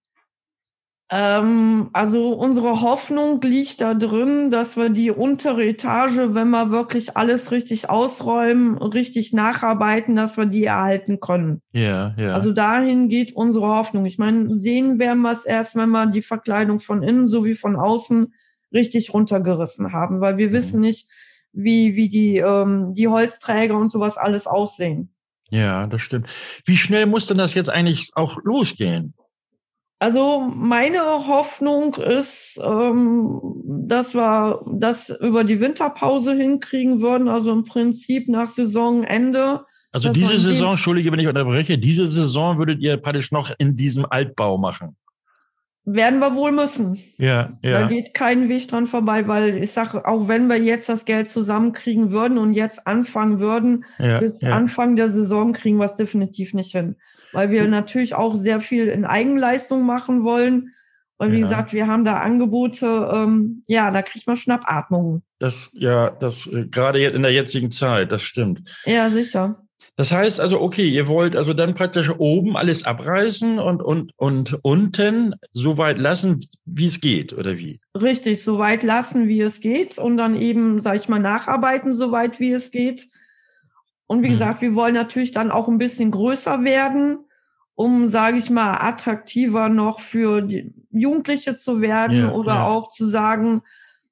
Ähm, 1.14 1.90
also 1.92 2.32
unsere 2.32 2.80
Hoffnung 2.80 3.42
liegt 3.42 3.82
da 3.82 3.94
drin, 3.94 4.50
dass 4.50 4.78
wir 4.78 4.90
die 4.90 5.12
untere 5.12 5.66
Etage, 5.66 6.16
wenn 6.30 6.50
wir 6.50 6.72
wirklich 6.72 7.18
alles 7.18 7.52
richtig 7.52 7.90
ausräumen, 7.90 8.78
richtig 8.78 9.34
nacharbeiten, 9.34 10.16
dass 10.16 10.38
wir 10.38 10.46
die 10.46 10.64
erhalten 10.64 11.20
können. 11.20 11.62
Ja, 11.74 12.16
ja. 12.18 12.34
Also 12.34 12.54
dahin 12.54 13.10
geht 13.10 13.36
unsere 13.36 13.68
Hoffnung. 13.68 14.06
Ich 14.06 14.20
meine, 14.20 14.56
sehen 14.56 15.00
werden 15.00 15.22
wir 15.22 15.34
es 15.34 15.46
erst, 15.46 15.76
wenn 15.76 15.90
wir 15.90 16.06
die 16.06 16.22
Verkleidung 16.22 16.80
von 16.80 17.04
innen 17.04 17.28
sowie 17.28 17.56
von 17.56 17.76
außen 17.76 18.34
richtig 18.74 19.14
runtergerissen 19.14 19.92
haben, 19.92 20.22
weil 20.22 20.38
wir 20.38 20.48
mhm. 20.48 20.54
wissen 20.54 20.80
nicht, 20.80 21.10
wie, 21.52 21.98
wie 21.98 22.08
die, 22.08 22.38
ähm, 22.38 22.94
die 22.94 23.10
Holzträger 23.10 23.78
und 23.78 23.90
sowas 23.90 24.18
alles 24.18 24.48
aussehen. 24.48 25.14
Ja, 25.50 25.88
das 25.88 26.02
stimmt. 26.04 26.30
Wie 26.64 26.78
schnell 26.78 27.06
muss 27.06 27.28
denn 27.28 27.38
das 27.38 27.54
jetzt 27.54 27.70
eigentlich 27.70 28.12
auch 28.14 28.38
losgehen? 28.46 29.14
Also 30.02 30.40
meine 30.40 31.00
Hoffnung 31.28 31.94
ist, 31.94 32.60
ähm, 32.60 33.40
dass 33.88 34.16
wir 34.16 34.66
das 34.74 35.10
über 35.10 35.44
die 35.44 35.60
Winterpause 35.60 36.34
hinkriegen 36.34 37.04
würden, 37.04 37.28
also 37.28 37.52
im 37.52 37.66
Prinzip 37.66 38.28
nach 38.28 38.48
Saisonende. 38.48 39.64
Also 39.92 40.12
diese 40.12 40.40
Saison, 40.40 40.72
Entschuldige, 40.72 41.12
wenn 41.12 41.20
ich 41.20 41.28
unterbreche, 41.28 41.78
diese 41.78 42.10
Saison 42.10 42.58
würdet 42.58 42.80
ihr 42.80 42.98
praktisch 42.98 43.32
noch 43.32 43.52
in 43.60 43.76
diesem 43.76 44.08
Altbau 44.10 44.58
machen. 44.58 44.98
Werden 45.86 46.20
wir 46.20 46.36
wohl 46.36 46.52
müssen. 46.52 46.98
Ja, 47.18 47.60
ja. 47.62 47.82
Da 47.82 47.88
geht 47.88 48.16
kein 48.16 48.50
Weg 48.50 48.68
dran 48.70 48.88
vorbei, 48.88 49.28
weil 49.28 49.64
ich 49.64 49.72
sage, 49.72 50.08
auch 50.08 50.28
wenn 50.28 50.48
wir 50.48 50.58
jetzt 50.58 50.90
das 50.90 51.06
Geld 51.06 51.30
zusammenkriegen 51.30 52.12
würden 52.12 52.40
und 52.40 52.54
jetzt 52.54 52.88
anfangen 52.88 53.40
würden, 53.40 53.86
ja, 54.00 54.20
bis 54.20 54.42
ja. 54.42 54.50
Anfang 54.50 54.96
der 54.96 55.12
Saison 55.12 55.54
kriegen 55.54 55.78
wir 55.78 55.86
es 55.86 55.96
definitiv 55.96 56.56
nicht 56.56 56.72
hin. 56.72 56.96
Weil 57.34 57.50
wir 57.50 57.68
natürlich 57.68 58.14
auch 58.14 58.36
sehr 58.36 58.60
viel 58.60 58.88
in 58.88 59.06
Eigenleistung 59.06 59.86
machen 59.86 60.24
wollen. 60.24 60.74
Weil, 61.18 61.34
wie 61.34 61.40
ja. 61.40 61.48
gesagt, 61.48 61.72
wir 61.72 61.86
haben 61.86 62.04
da 62.04 62.18
Angebote, 62.18 63.10
ähm, 63.14 63.64
ja, 63.68 63.92
da 63.92 64.02
kriegt 64.02 64.26
man 64.26 64.38
Schnappatmungen. 64.38 65.22
Das, 65.38 65.70
ja, 65.74 66.10
das, 66.10 66.48
äh, 66.48 66.66
gerade 66.66 67.04
in 67.04 67.22
der 67.22 67.32
jetzigen 67.32 67.70
Zeit, 67.70 68.12
das 68.12 68.24
stimmt. 68.24 68.64
Ja, 68.86 69.08
sicher. 69.12 69.64
Das 69.98 70.12
heißt 70.12 70.40
also, 70.40 70.60
okay, 70.62 70.88
ihr 70.88 71.08
wollt 71.08 71.36
also 71.36 71.54
dann 71.54 71.76
praktisch 71.76 72.10
oben 72.18 72.58
alles 72.58 72.86
abreißen 72.86 73.60
und, 73.60 73.84
und, 73.84 74.14
und 74.16 74.58
unten 74.64 75.36
so 75.52 75.78
weit 75.78 76.00
lassen, 76.00 76.44
wie 76.66 76.88
es 76.88 77.02
geht, 77.02 77.34
oder 77.34 77.60
wie? 77.60 77.80
Richtig, 77.96 78.44
so 78.44 78.58
weit 78.58 78.82
lassen, 78.82 79.28
wie 79.28 79.42
es 79.42 79.60
geht 79.60 80.00
und 80.00 80.18
dann 80.18 80.36
eben, 80.36 80.80
sag 80.80 80.96
ich 80.96 81.08
mal, 81.08 81.20
nacharbeiten, 81.20 81.94
so 81.94 82.12
weit 82.12 82.40
wie 82.40 82.52
es 82.52 82.72
geht. 82.72 83.11
Und 84.12 84.24
wie 84.24 84.28
hm. 84.28 84.34
gesagt, 84.34 84.62
wir 84.62 84.76
wollen 84.76 84.94
natürlich 84.94 85.32
dann 85.32 85.52
auch 85.52 85.70
ein 85.70 85.78
bisschen 85.78 86.12
größer 86.12 86.66
werden, 86.66 87.20
um, 87.76 88.10
sage 88.10 88.40
ich 88.40 88.50
mal, 88.50 88.74
attraktiver 88.82 89.70
noch 89.70 90.02
für 90.02 90.42
die 90.42 90.74
Jugendliche 90.92 91.56
zu 91.56 91.80
werden 91.80 92.18
ja, 92.18 92.32
oder 92.34 92.56
ja. 92.56 92.68
auch 92.68 92.90
zu 92.90 93.08
sagen, 93.08 93.62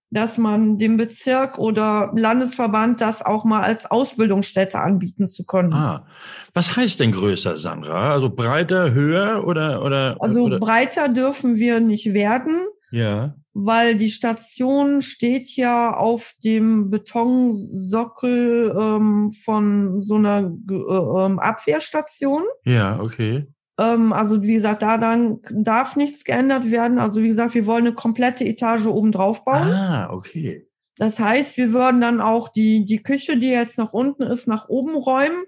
dass 0.10 0.38
man 0.38 0.78
dem 0.78 0.96
Bezirk 0.96 1.60
oder 1.60 2.14
Landesverband 2.16 3.02
das 3.02 3.22
auch 3.22 3.44
mal 3.44 3.62
als 3.62 3.92
Ausbildungsstätte 3.92 4.80
anbieten 4.80 5.28
zu 5.28 5.44
können. 5.44 5.74
Ah, 5.74 6.08
was 6.54 6.78
heißt 6.78 7.02
denn 7.02 7.12
größer, 7.12 7.58
Sandra? 7.58 8.14
Also 8.14 8.30
breiter, 8.30 8.94
höher 8.94 9.46
oder 9.46 9.84
oder? 9.84 10.16
Also 10.22 10.44
oder? 10.44 10.60
breiter 10.60 11.10
dürfen 11.10 11.58
wir 11.58 11.82
nicht 11.82 12.14
werden. 12.14 12.68
Ja. 12.92 13.36
Weil 13.62 13.98
die 13.98 14.10
Station 14.10 15.02
steht 15.02 15.56
ja 15.56 15.94
auf 15.94 16.34
dem 16.44 16.90
Betonsockel 16.90 18.74
ähm, 18.80 19.34
von 19.44 20.02
so 20.02 20.16
einer 20.16 20.52
äh, 20.70 20.74
ähm, 20.74 21.40
Abwehrstation. 21.40 22.44
Ja, 22.64 23.02
okay. 23.02 23.48
Ähm, 23.78 24.14
also 24.14 24.42
wie 24.42 24.54
gesagt, 24.54 24.82
da 24.82 24.98
dann 24.98 25.40
darf 25.52 25.96
nichts 25.96 26.24
geändert 26.24 26.72
werden. 26.72 27.00
Also 27.00 27.22
wie 27.22 27.28
gesagt, 27.28 27.54
wir 27.54 27.66
wollen 27.66 27.88
eine 27.88 27.96
komplette 27.96 28.46
Etage 28.46 28.86
oben 28.86 29.12
drauf 29.12 29.44
bauen. 29.44 29.68
Ah, 29.68 30.10
okay. 30.12 30.68
Das 30.98 31.20
heißt, 31.20 31.58
wir 31.58 31.72
würden 31.72 32.02
dann 32.02 32.20
auch 32.20 32.50
die, 32.50 32.86
die 32.86 33.02
Küche, 33.02 33.38
die 33.38 33.48
jetzt 33.48 33.78
nach 33.78 33.94
unten 33.94 34.24
ist, 34.24 34.48
nach 34.48 34.68
oben 34.68 34.96
räumen 34.96 35.44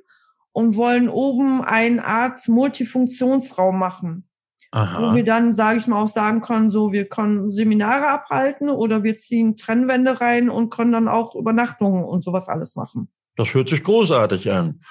und 0.53 0.75
wollen 0.75 1.09
oben 1.09 1.61
eine 1.61 2.05
Art 2.05 2.47
Multifunktionsraum 2.47 3.77
machen. 3.77 4.27
Aha. 4.71 5.11
Wo 5.11 5.15
wir 5.15 5.25
dann, 5.25 5.51
sage 5.51 5.79
ich 5.79 5.87
mal, 5.87 6.01
auch 6.01 6.07
sagen 6.07 6.39
können, 6.39 6.71
so 6.71 6.93
wir 6.93 7.05
können 7.05 7.51
Seminare 7.51 8.07
abhalten 8.07 8.69
oder 8.69 9.03
wir 9.03 9.17
ziehen 9.17 9.57
Trennwände 9.57 10.21
rein 10.21 10.49
und 10.49 10.69
können 10.69 10.93
dann 10.93 11.09
auch 11.09 11.35
Übernachtungen 11.35 12.05
und 12.05 12.23
sowas 12.23 12.47
alles 12.47 12.77
machen. 12.77 13.09
Das 13.35 13.53
hört 13.53 13.67
sich 13.67 13.83
großartig 13.83 14.49
an. 14.51 14.81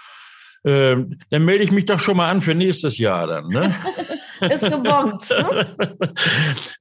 Ähm, 0.64 1.18
dann 1.30 1.44
melde 1.46 1.64
ich 1.64 1.72
mich 1.72 1.86
doch 1.86 1.98
schon 1.98 2.18
mal 2.18 2.30
an 2.30 2.42
für 2.42 2.54
nächstes 2.54 2.98
Jahr 2.98 3.26
dann. 3.26 3.48
Ne? 3.48 3.74
Ist 4.52 4.70
gebongt. 4.70 5.22
Ne? 5.30 5.66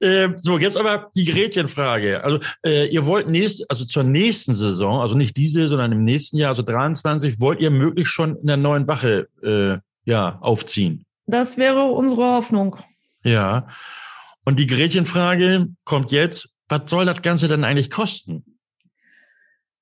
äh, 0.00 0.28
so, 0.36 0.58
jetzt 0.58 0.76
aber 0.76 1.10
die 1.14 1.24
Gretchenfrage. 1.24 2.22
Also 2.22 2.40
äh, 2.64 2.86
ihr 2.88 3.06
wollt 3.06 3.28
nächst, 3.28 3.70
also 3.70 3.84
zur 3.84 4.02
nächsten 4.02 4.52
Saison, 4.54 5.00
also 5.00 5.16
nicht 5.16 5.36
diese, 5.36 5.68
sondern 5.68 5.92
im 5.92 6.04
nächsten 6.04 6.36
Jahr, 6.36 6.50
also 6.50 6.62
23, 6.62 7.40
wollt 7.40 7.60
ihr 7.60 7.70
möglichst 7.70 8.12
schon 8.12 8.36
in 8.36 8.46
der 8.46 8.56
neuen 8.58 8.86
Wache 8.86 9.28
äh, 9.42 9.78
ja, 10.04 10.38
aufziehen? 10.40 11.04
Das 11.26 11.56
wäre 11.56 11.84
unsere 11.84 12.22
Hoffnung. 12.22 12.76
Ja. 13.22 13.66
Und 14.44 14.58
die 14.58 14.66
Gretchenfrage 14.66 15.68
kommt 15.84 16.12
jetzt, 16.12 16.48
was 16.68 16.82
soll 16.86 17.04
das 17.04 17.22
Ganze 17.22 17.48
denn 17.48 17.64
eigentlich 17.64 17.90
kosten? 17.90 18.44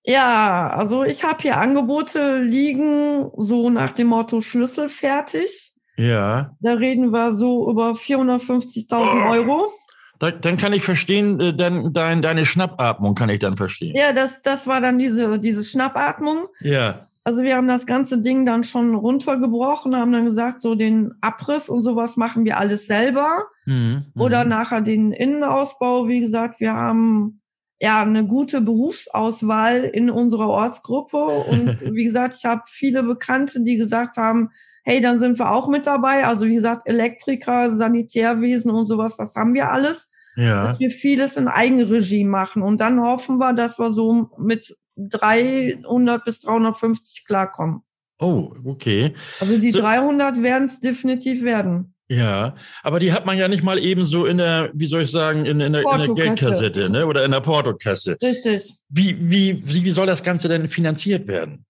Ja, 0.04 0.70
also 0.70 1.04
ich 1.04 1.22
habe 1.22 1.42
hier 1.42 1.58
Angebote 1.58 2.38
liegen, 2.40 3.30
so 3.36 3.68
nach 3.68 3.92
dem 3.92 4.08
Motto 4.08 4.40
Schlüssel 4.40 4.88
fertig. 4.88 5.72
Ja. 5.96 6.56
Da 6.60 6.72
reden 6.72 7.12
wir 7.12 7.34
so 7.34 7.70
über 7.70 7.92
450.000 7.92 8.88
oh. 8.92 9.30
Euro. 9.30 9.72
Da, 10.18 10.30
dann 10.30 10.56
kann 10.56 10.72
ich 10.72 10.82
verstehen, 10.82 11.38
äh, 11.40 11.54
dann 11.54 11.92
dein, 11.92 12.22
deine 12.22 12.46
Schnappatmung 12.46 13.14
kann 13.14 13.28
ich 13.28 13.38
dann 13.38 13.56
verstehen. 13.56 13.94
Ja, 13.94 14.12
das, 14.12 14.42
das 14.42 14.66
war 14.66 14.80
dann 14.80 14.98
diese, 14.98 15.38
diese 15.38 15.62
Schnappatmung. 15.62 16.46
Ja. 16.60 17.08
Also 17.28 17.42
wir 17.42 17.56
haben 17.56 17.68
das 17.68 17.84
ganze 17.84 18.22
Ding 18.22 18.46
dann 18.46 18.64
schon 18.64 18.94
runtergebrochen, 18.94 19.94
haben 19.94 20.12
dann 20.12 20.24
gesagt, 20.24 20.60
so 20.60 20.74
den 20.74 21.12
Abriss 21.20 21.68
und 21.68 21.82
sowas 21.82 22.16
machen 22.16 22.46
wir 22.46 22.56
alles 22.56 22.86
selber. 22.86 23.48
Mhm, 23.66 24.06
Oder 24.16 24.44
mhm. 24.44 24.48
nachher 24.48 24.80
den 24.80 25.12
Innenausbau. 25.12 26.08
Wie 26.08 26.20
gesagt, 26.20 26.58
wir 26.58 26.72
haben 26.72 27.42
ja 27.80 28.00
eine 28.00 28.26
gute 28.26 28.62
Berufsauswahl 28.62 29.84
in 29.84 30.08
unserer 30.08 30.48
Ortsgruppe. 30.48 31.18
Und 31.18 31.78
wie 31.94 32.04
gesagt, 32.04 32.34
ich 32.38 32.46
habe 32.46 32.62
viele 32.64 33.02
Bekannte, 33.02 33.62
die 33.62 33.76
gesagt 33.76 34.16
haben, 34.16 34.48
hey, 34.82 35.02
dann 35.02 35.18
sind 35.18 35.38
wir 35.38 35.52
auch 35.52 35.68
mit 35.68 35.86
dabei. 35.86 36.24
Also 36.24 36.46
wie 36.46 36.54
gesagt, 36.54 36.84
Elektriker, 36.86 37.76
Sanitärwesen 37.76 38.70
und 38.70 38.86
sowas, 38.86 39.18
das 39.18 39.34
haben 39.34 39.52
wir 39.52 39.70
alles. 39.70 40.10
Ja. 40.34 40.68
Dass 40.68 40.80
wir 40.80 40.90
vieles 40.90 41.36
in 41.36 41.46
Eigenregie 41.46 42.24
machen. 42.24 42.62
Und 42.62 42.80
dann 42.80 43.02
hoffen 43.02 43.36
wir, 43.36 43.52
dass 43.52 43.78
wir 43.78 43.90
so 43.90 44.30
mit 44.38 44.78
300 44.98 46.24
bis 46.24 46.40
350 46.40 47.24
klarkommen. 47.24 47.82
Oh, 48.18 48.52
okay. 48.64 49.14
Also 49.40 49.58
die 49.58 49.70
so, 49.70 49.80
300 49.80 50.42
werden 50.42 50.64
es 50.64 50.80
definitiv 50.80 51.42
werden. 51.42 51.94
Ja, 52.10 52.54
aber 52.82 53.00
die 53.00 53.12
hat 53.12 53.26
man 53.26 53.36
ja 53.36 53.48
nicht 53.48 53.62
mal 53.62 53.78
eben 53.78 54.04
so 54.04 54.24
in 54.24 54.38
der, 54.38 54.70
wie 54.72 54.86
soll 54.86 55.02
ich 55.02 55.10
sagen, 55.10 55.44
in, 55.44 55.60
in, 55.60 55.74
der, 55.74 55.82
in 55.82 55.98
der 55.98 56.14
Geldkassette, 56.14 56.88
ne? 56.88 57.06
Oder 57.06 57.24
in 57.24 57.30
der 57.30 57.40
Portokasse. 57.40 58.16
Richtig. 58.20 58.72
Wie, 58.88 59.16
wie, 59.20 59.62
wie, 59.62 59.84
wie 59.84 59.90
soll 59.90 60.06
das 60.06 60.24
Ganze 60.24 60.48
denn 60.48 60.68
finanziert 60.68 61.28
werden? 61.28 61.66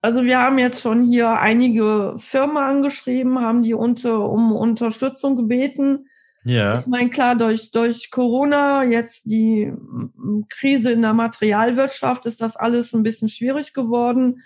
Also 0.00 0.24
wir 0.24 0.40
haben 0.40 0.58
jetzt 0.58 0.80
schon 0.80 1.04
hier 1.04 1.30
einige 1.30 2.14
Firmen 2.18 2.56
angeschrieben, 2.56 3.40
haben 3.40 3.62
die 3.62 3.74
unter, 3.74 4.28
um 4.28 4.52
Unterstützung 4.52 5.36
gebeten. 5.36 6.06
Ja. 6.44 6.78
Ich 6.78 6.86
meine, 6.86 7.10
klar, 7.10 7.36
durch, 7.36 7.70
durch 7.70 8.10
Corona, 8.10 8.84
jetzt 8.84 9.26
die 9.30 9.72
Krise 10.48 10.92
in 10.92 11.02
der 11.02 11.14
Materialwirtschaft, 11.14 12.26
ist 12.26 12.40
das 12.40 12.56
alles 12.56 12.92
ein 12.92 13.02
bisschen 13.02 13.28
schwierig 13.28 13.74
geworden. 13.74 14.42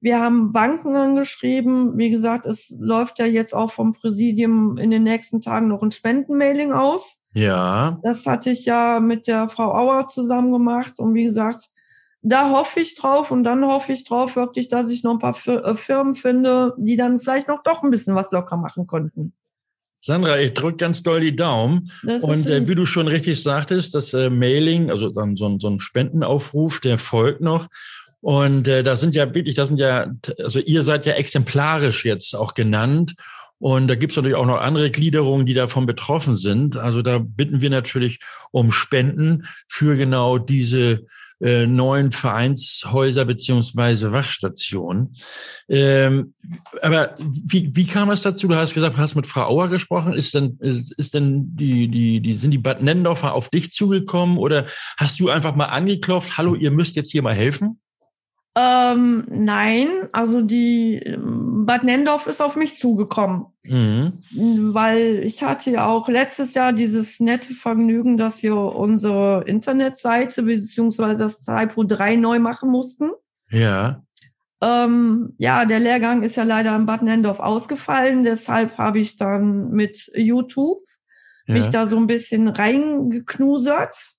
Wir 0.00 0.20
haben 0.20 0.52
Banken 0.52 0.94
angeschrieben. 0.94 1.98
Wie 1.98 2.10
gesagt, 2.10 2.46
es 2.46 2.72
läuft 2.78 3.18
ja 3.18 3.26
jetzt 3.26 3.52
auch 3.54 3.72
vom 3.72 3.94
Präsidium 3.94 4.76
in 4.76 4.90
den 4.90 5.02
nächsten 5.02 5.40
Tagen 5.40 5.68
noch 5.68 5.82
ein 5.82 5.90
Spendenmailing 5.90 6.72
aus. 6.72 7.20
Ja. 7.32 7.98
Das 8.02 8.24
hatte 8.26 8.50
ich 8.50 8.64
ja 8.64 9.00
mit 9.00 9.26
der 9.26 9.48
Frau 9.48 9.74
Auer 9.74 10.06
zusammen 10.06 10.52
gemacht. 10.52 10.98
Und 10.98 11.14
wie 11.14 11.24
gesagt, 11.24 11.68
da 12.22 12.50
hoffe 12.50 12.80
ich 12.80 12.94
drauf 12.94 13.30
und 13.30 13.42
dann 13.44 13.64
hoffe 13.64 13.92
ich 13.92 14.04
drauf 14.04 14.36
wirklich, 14.36 14.68
dass 14.68 14.90
ich 14.90 15.02
noch 15.02 15.14
ein 15.14 15.18
paar 15.18 15.36
äh, 15.46 15.74
Firmen 15.74 16.14
finde, 16.14 16.74
die 16.78 16.96
dann 16.96 17.20
vielleicht 17.20 17.48
noch 17.48 17.62
doch 17.62 17.82
ein 17.82 17.90
bisschen 17.90 18.14
was 18.14 18.30
locker 18.30 18.56
machen 18.56 18.86
konnten. 18.86 19.34
Sandra, 20.00 20.38
ich 20.38 20.54
drücke 20.54 20.76
ganz 20.76 21.02
doll 21.02 21.20
die 21.20 21.34
Daumen. 21.34 21.90
Das 22.02 22.22
und 22.22 22.48
äh, 22.48 22.66
wie 22.68 22.74
du 22.74 22.86
schon 22.86 23.08
richtig 23.08 23.42
sagtest, 23.42 23.94
das 23.94 24.14
äh, 24.14 24.30
Mailing, 24.30 24.90
also 24.90 25.10
so, 25.10 25.24
so, 25.34 25.58
so 25.58 25.68
ein 25.68 25.80
Spendenaufruf, 25.80 26.80
der 26.80 26.98
folgt 26.98 27.40
noch. 27.40 27.66
Und 28.20 28.68
äh, 28.68 28.82
da 28.82 28.96
sind 28.96 29.14
ja 29.14 29.34
wirklich, 29.34 29.54
das 29.54 29.68
sind 29.68 29.78
ja, 29.78 30.06
also 30.42 30.60
ihr 30.60 30.84
seid 30.84 31.06
ja 31.06 31.14
exemplarisch 31.14 32.04
jetzt 32.04 32.34
auch 32.34 32.54
genannt. 32.54 33.14
Und 33.58 33.88
da 33.88 33.96
gibt 33.96 34.12
es 34.12 34.16
natürlich 34.16 34.36
auch 34.36 34.46
noch 34.46 34.60
andere 34.60 34.90
Gliederungen, 34.90 35.44
die 35.44 35.54
davon 35.54 35.86
betroffen 35.86 36.36
sind. 36.36 36.76
Also 36.76 37.02
da 37.02 37.18
bitten 37.18 37.60
wir 37.60 37.70
natürlich 37.70 38.20
um 38.52 38.70
Spenden 38.70 39.46
für 39.68 39.96
genau 39.96 40.38
diese 40.38 41.06
äh, 41.40 41.66
neuen 41.66 42.10
Vereinshäuser 42.10 43.24
beziehungsweise 43.24 44.12
Wachstationen. 44.12 45.14
Ähm, 45.68 46.34
aber 46.82 47.14
wie, 47.18 47.70
wie 47.74 47.86
kam 47.86 48.10
es 48.10 48.22
dazu? 48.22 48.48
Du 48.48 48.56
hast 48.56 48.74
gesagt, 48.74 48.96
du 48.96 49.00
hast 49.00 49.14
mit 49.14 49.26
Frau 49.26 49.46
Auer 49.46 49.68
gesprochen. 49.68 50.14
Ist 50.14 50.34
denn, 50.34 50.58
ist, 50.60 50.92
ist 50.92 51.14
denn 51.14 51.56
die, 51.56 51.88
die, 51.88 52.20
die, 52.20 52.34
sind 52.34 52.50
die 52.50 52.58
Bad 52.58 52.82
Nendorfer 52.82 53.34
auf 53.34 53.50
dich 53.50 53.72
zugekommen 53.72 54.38
oder 54.38 54.66
hast 54.96 55.20
du 55.20 55.28
einfach 55.28 55.54
mal 55.54 55.66
angeklopft, 55.66 56.36
hallo, 56.38 56.54
ihr 56.54 56.70
müsst 56.70 56.96
jetzt 56.96 57.12
hier 57.12 57.22
mal 57.22 57.34
helfen? 57.34 57.80
Ähm, 58.60 59.24
nein, 59.28 59.88
also 60.10 60.42
die 60.42 60.96
ähm, 60.96 61.64
Bad 61.64 61.84
Nendorf 61.84 62.26
ist 62.26 62.42
auf 62.42 62.56
mich 62.56 62.76
zugekommen, 62.76 63.46
mhm. 63.64 64.74
weil 64.74 65.20
ich 65.22 65.44
hatte 65.44 65.70
ja 65.70 65.86
auch 65.86 66.08
letztes 66.08 66.54
Jahr 66.54 66.72
dieses 66.72 67.20
nette 67.20 67.54
Vergnügen, 67.54 68.16
dass 68.16 68.42
wir 68.42 68.56
unsere 68.56 69.44
Internetseite 69.46 70.42
beziehungsweise 70.42 71.22
das 71.22 71.44
Typo 71.44 71.84
3 71.84 72.16
neu 72.16 72.40
machen 72.40 72.70
mussten. 72.70 73.10
Ja. 73.48 74.02
Ähm, 74.60 75.34
ja, 75.38 75.64
der 75.64 75.78
Lehrgang 75.78 76.22
ist 76.22 76.34
ja 76.34 76.42
leider 76.42 76.74
in 76.74 76.86
Bad 76.86 77.02
Nendorf 77.02 77.38
ausgefallen, 77.38 78.24
deshalb 78.24 78.76
habe 78.76 78.98
ich 78.98 79.16
dann 79.16 79.70
mit 79.70 80.10
YouTube 80.16 80.82
ja. 81.46 81.54
mich 81.54 81.68
da 81.68 81.86
so 81.86 81.96
ein 81.96 82.08
bisschen 82.08 82.48
reingeknusert 82.48 84.17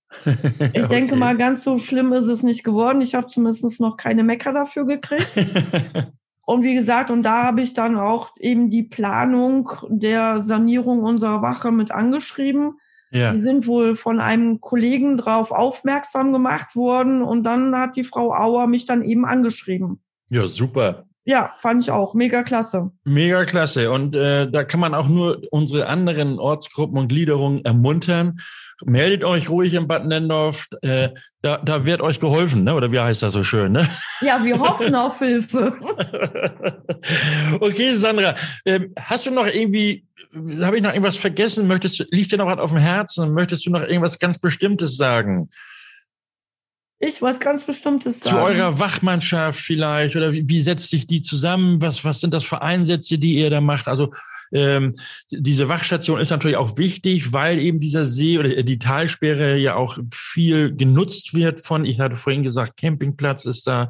Ich 0.74 0.88
denke 0.88 1.16
mal, 1.16 1.38
ganz 1.38 1.64
so 1.64 1.78
schlimm 1.78 2.14
ist 2.14 2.26
es 2.26 2.44
nicht 2.44 2.64
geworden. 2.64 3.02
Ich 3.02 3.16
habe 3.16 3.28
zumindest 3.28 3.80
noch 3.80 3.98
keine 3.98 4.24
Mecker 4.24 4.54
dafür 4.54 4.86
gekriegt. 4.86 5.36
und 6.46 6.64
wie 6.64 6.76
gesagt, 6.76 7.12
und 7.12 7.24
da 7.24 7.44
habe 7.44 7.62
ich 7.62 7.74
dann 7.74 7.98
auch 7.98 8.30
eben 8.40 8.70
die 8.70 8.84
Planung 8.84 9.70
der 9.88 10.40
Sanierung 10.42 11.04
unserer 11.04 11.42
Wache 11.42 11.72
mit 11.72 11.92
angeschrieben. 11.92 12.74
Ja. 13.12 13.34
Die 13.34 13.40
sind 13.40 13.66
wohl 13.66 13.96
von 13.96 14.20
einem 14.20 14.62
Kollegen 14.62 15.18
drauf 15.18 15.52
aufmerksam 15.52 16.32
gemacht 16.32 16.76
worden 16.76 17.24
und 17.24 17.44
dann 17.44 17.76
hat 17.76 17.96
die 17.96 18.04
Frau 18.04 18.34
Auer 18.34 18.68
mich 18.68 18.86
dann 18.86 19.04
eben 19.04 19.26
angeschrieben. 19.26 20.02
Ja, 20.30 20.46
super. 20.46 21.06
Ja, 21.26 21.54
fand 21.58 21.84
ich 21.84 21.92
auch. 21.92 22.14
Mega 22.14 22.44
klasse. 22.44 22.92
Mega 23.04 23.46
klasse. 23.46 23.92
Und 23.92 24.16
äh, 24.16 24.50
da 24.50 24.64
kann 24.64 24.80
man 24.80 24.94
auch 24.94 25.08
nur 25.08 25.42
unsere 25.52 25.88
anderen 25.88 26.40
Ortsgruppen 26.40 26.98
und 26.98 27.10
Gliederungen 27.10 27.64
ermuntern 27.66 28.40
meldet 28.86 29.24
euch 29.24 29.50
ruhig 29.50 29.74
im 29.74 29.88
Bad 29.88 30.06
Nendorf. 30.06 30.68
Äh, 30.82 31.10
da, 31.42 31.58
da 31.58 31.86
wird 31.86 32.02
euch 32.02 32.20
geholfen, 32.20 32.64
ne? 32.64 32.76
oder 32.76 32.92
wie 32.92 33.00
heißt 33.00 33.24
das 33.24 33.34
so 33.34 33.44
schön? 33.44 33.72
Ne? 33.72 33.88
Ja, 34.22 34.44
wir 34.44 34.60
hoffen 34.60 34.94
auf 34.96 35.20
Hilfe. 35.20 35.74
okay, 37.60 37.94
Sandra, 37.94 38.36
äh, 38.66 38.82
hast 39.00 39.26
du 39.26 39.32
noch 39.32 39.48
irgendwie, 39.48 40.06
habe 40.62 40.78
ich 40.78 40.84
noch 40.84 40.92
irgendwas 40.92 41.18
vergessen? 41.18 41.68
Möchtest, 41.68 42.06
liegt 42.12 42.32
dir 42.32 42.38
noch 42.38 42.48
was 42.48 42.60
auf 42.60 42.72
dem 42.72 42.80
Herzen? 42.80 43.34
Möchtest 43.34 43.66
du 43.66 43.72
noch 43.72 43.82
irgendwas 43.82 44.20
ganz 44.20 44.38
Bestimmtes 44.38 44.98
sagen? 44.98 45.50
Ich 47.02 47.22
was 47.22 47.40
ganz 47.40 47.64
Bestimmtes 47.64 48.20
sagen. 48.20 48.36
Zu 48.36 48.44
eurer 48.44 48.78
Wachmannschaft 48.78 49.62
vielleicht 49.62 50.18
oder 50.18 50.34
wie, 50.34 50.48
wie 50.50 50.62
setzt 50.62 50.90
sich 50.90 51.08
die 51.08 51.22
zusammen? 51.22 51.82
Was, 51.82 52.04
was 52.04 52.20
sind 52.20 52.34
das 52.34 52.44
für 52.44 52.62
Einsätze, 52.62 53.18
die 53.18 53.36
ihr 53.36 53.50
da 53.50 53.62
macht? 53.62 53.88
Also 53.88 54.12
ähm, 54.52 54.96
diese 55.30 55.70
Wachstation 55.70 56.20
ist 56.20 56.30
natürlich 56.30 56.58
auch 56.58 56.78
wichtig, 56.78 57.34
weil 57.34 57.60
eben 57.60 57.80
dieser 57.80 58.06
See 58.06 58.38
oder 58.40 58.64
die 58.64 58.80
Talsperre 58.80 59.58
ja 59.58 59.76
auch 59.76 59.98
viel 60.12 60.76
genutzt 60.76 61.34
wird 61.34 61.62
von, 61.62 61.86
ich 61.86 62.00
hatte 62.00 62.16
vorhin 62.16 62.44
gesagt, 62.44 62.78
Campingplatz 62.78 63.46
ist 63.46 63.68
da, 63.68 63.90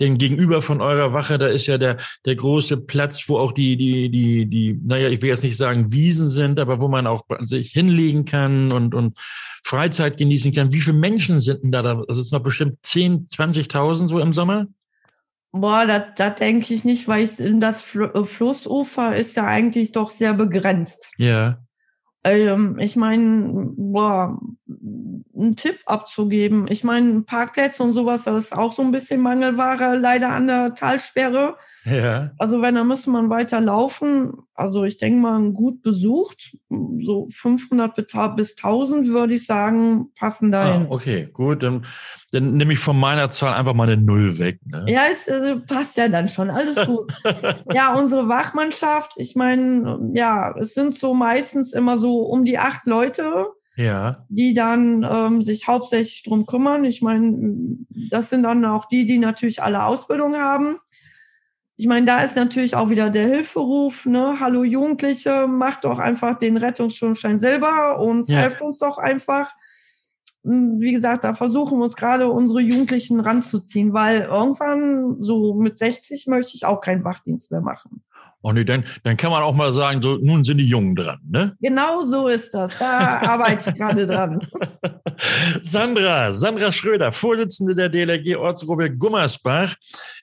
denn 0.00 0.18
gegenüber 0.18 0.62
von 0.62 0.80
eurer 0.80 1.12
Wache, 1.12 1.38
da 1.38 1.46
ist 1.46 1.66
ja 1.66 1.78
der, 1.78 1.98
der 2.24 2.36
große 2.36 2.78
Platz, 2.78 3.28
wo 3.28 3.38
auch 3.38 3.52
die, 3.52 3.76
die, 3.76 4.10
die, 4.10 4.46
die, 4.46 4.80
naja, 4.84 5.08
ich 5.08 5.20
will 5.22 5.28
jetzt 5.28 5.44
nicht 5.44 5.56
sagen 5.56 5.92
Wiesen 5.92 6.28
sind, 6.28 6.58
aber 6.58 6.80
wo 6.80 6.88
man 6.88 7.06
auch 7.06 7.24
sich 7.40 7.72
hinlegen 7.72 8.24
kann 8.24 8.72
und, 8.72 8.94
und 8.94 9.18
Freizeit 9.64 10.16
genießen 10.16 10.52
kann. 10.52 10.72
Wie 10.72 10.80
viele 10.80 10.96
Menschen 10.96 11.40
sind 11.40 11.62
denn 11.62 11.72
da? 11.72 12.02
Es 12.08 12.16
ist 12.16 12.32
noch 12.32 12.42
bestimmt 12.42 12.78
10, 12.82 13.26
20.000 13.26 14.08
so 14.08 14.18
im 14.18 14.32
Sommer? 14.32 14.66
Boah, 15.52 15.86
das, 15.86 16.34
denke 16.34 16.74
ich 16.74 16.84
nicht, 16.84 17.08
weil 17.08 17.24
ich, 17.24 17.32
das 17.38 17.80
Fl 17.80 18.24
Flussufer 18.24 19.16
ist 19.16 19.36
ja 19.36 19.44
eigentlich 19.44 19.92
doch 19.92 20.10
sehr 20.10 20.34
begrenzt. 20.34 21.10
Ja. 21.16 21.58
Ähm, 22.24 22.78
ich 22.78 22.96
meine, 22.96 23.72
boah, 23.76 24.38
einen 25.38 25.56
Tipp 25.56 25.78
abzugeben. 25.86 26.66
Ich 26.68 26.84
meine, 26.84 27.22
Parkplätze 27.22 27.82
und 27.82 27.94
sowas, 27.94 28.24
das 28.24 28.46
ist 28.46 28.56
auch 28.56 28.72
so 28.72 28.82
ein 28.82 28.90
bisschen 28.90 29.20
Mangelware 29.20 29.96
leider 29.96 30.30
an 30.30 30.48
der 30.48 30.74
Talsperre. 30.74 31.56
Ja. 31.84 32.32
Also 32.38 32.60
wenn, 32.60 32.74
dann 32.74 32.88
müsste 32.88 33.10
man 33.10 33.30
weiter 33.30 33.60
laufen. 33.60 34.32
Also 34.54 34.84
ich 34.84 34.98
denke 34.98 35.20
mal, 35.20 35.52
gut 35.52 35.82
besucht, 35.82 36.56
so 37.00 37.28
500 37.30 37.94
bis 38.36 38.56
1000 38.56 39.08
würde 39.08 39.34
ich 39.34 39.46
sagen, 39.46 40.12
passen 40.18 40.50
dahin. 40.50 40.82
Ah, 40.82 40.86
okay, 40.90 41.28
gut, 41.32 41.62
dann, 41.62 41.86
dann 42.32 42.54
nehme 42.54 42.74
ich 42.74 42.78
von 42.78 42.98
meiner 42.98 43.30
Zahl 43.30 43.54
einfach 43.54 43.74
mal 43.74 43.88
eine 43.88 44.00
Null 44.00 44.38
weg. 44.38 44.60
Ne? 44.66 44.84
Ja, 44.86 45.02
es 45.10 45.28
also 45.28 45.60
passt 45.60 45.96
ja 45.96 46.08
dann 46.08 46.28
schon, 46.28 46.50
alles 46.50 46.86
gut. 46.86 47.12
ja, 47.72 47.94
unsere 47.94 48.28
Wachmannschaft, 48.28 49.14
ich 49.16 49.34
meine, 49.34 50.10
ja, 50.14 50.54
es 50.58 50.74
sind 50.74 50.94
so 50.94 51.14
meistens 51.14 51.72
immer 51.72 51.96
so 51.96 52.20
um 52.22 52.44
die 52.44 52.58
acht 52.58 52.86
Leute 52.86 53.46
ja. 53.78 54.24
die 54.28 54.54
dann 54.54 55.06
ähm, 55.08 55.42
sich 55.42 55.68
hauptsächlich 55.68 56.24
drum 56.24 56.46
kümmern. 56.46 56.84
Ich 56.84 57.00
meine, 57.00 57.78
das 58.10 58.28
sind 58.28 58.42
dann 58.42 58.64
auch 58.64 58.86
die, 58.86 59.06
die 59.06 59.18
natürlich 59.18 59.62
alle 59.62 59.84
Ausbildung 59.84 60.34
haben. 60.36 60.78
Ich 61.76 61.86
meine, 61.86 62.04
da 62.04 62.20
ist 62.22 62.34
natürlich 62.34 62.74
auch 62.74 62.90
wieder 62.90 63.08
der 63.08 63.28
Hilferuf, 63.28 64.04
ne? 64.04 64.38
Hallo 64.40 64.64
Jugendliche, 64.64 65.46
macht 65.46 65.84
doch 65.84 66.00
einfach 66.00 66.36
den 66.36 66.56
Rettungsschwimmstein 66.56 67.38
selber 67.38 68.00
und 68.00 68.28
ja. 68.28 68.38
helft 68.38 68.62
uns 68.62 68.80
doch 68.80 68.98
einfach. 68.98 69.52
Wie 70.42 70.92
gesagt, 70.92 71.24
da 71.24 71.34
versuchen 71.34 71.78
wir 71.78 71.82
uns 71.82 71.96
gerade 71.96 72.28
unsere 72.28 72.60
Jugendlichen 72.60 73.20
ranzuziehen, 73.20 73.92
weil 73.92 74.22
irgendwann, 74.22 75.22
so 75.22 75.54
mit 75.54 75.76
60, 75.76 76.26
möchte 76.26 76.52
ich 76.54 76.64
auch 76.64 76.80
keinen 76.80 77.04
Wachdienst 77.04 77.50
mehr 77.50 77.60
machen. 77.60 78.02
Und 78.40 78.54
nee, 78.54 78.64
dann, 78.64 78.84
dann 79.02 79.16
kann 79.16 79.32
man 79.32 79.42
auch 79.42 79.54
mal 79.54 79.72
sagen, 79.72 80.00
so, 80.00 80.16
nun 80.16 80.44
sind 80.44 80.58
die 80.58 80.68
Jungen 80.68 80.94
dran, 80.94 81.18
ne? 81.28 81.56
Genau 81.60 82.02
so 82.02 82.28
ist 82.28 82.54
das. 82.54 82.78
Da 82.78 83.18
arbeite 83.22 83.70
ich 83.70 83.76
gerade 83.76 84.06
dran. 84.06 84.46
Sandra, 85.60 86.32
Sandra 86.32 86.70
Schröder, 86.70 87.10
Vorsitzende 87.10 87.74
der 87.74 87.88
DLRG 87.88 88.36
Ortsgruppe 88.36 88.96
Gummersbach 88.96 89.74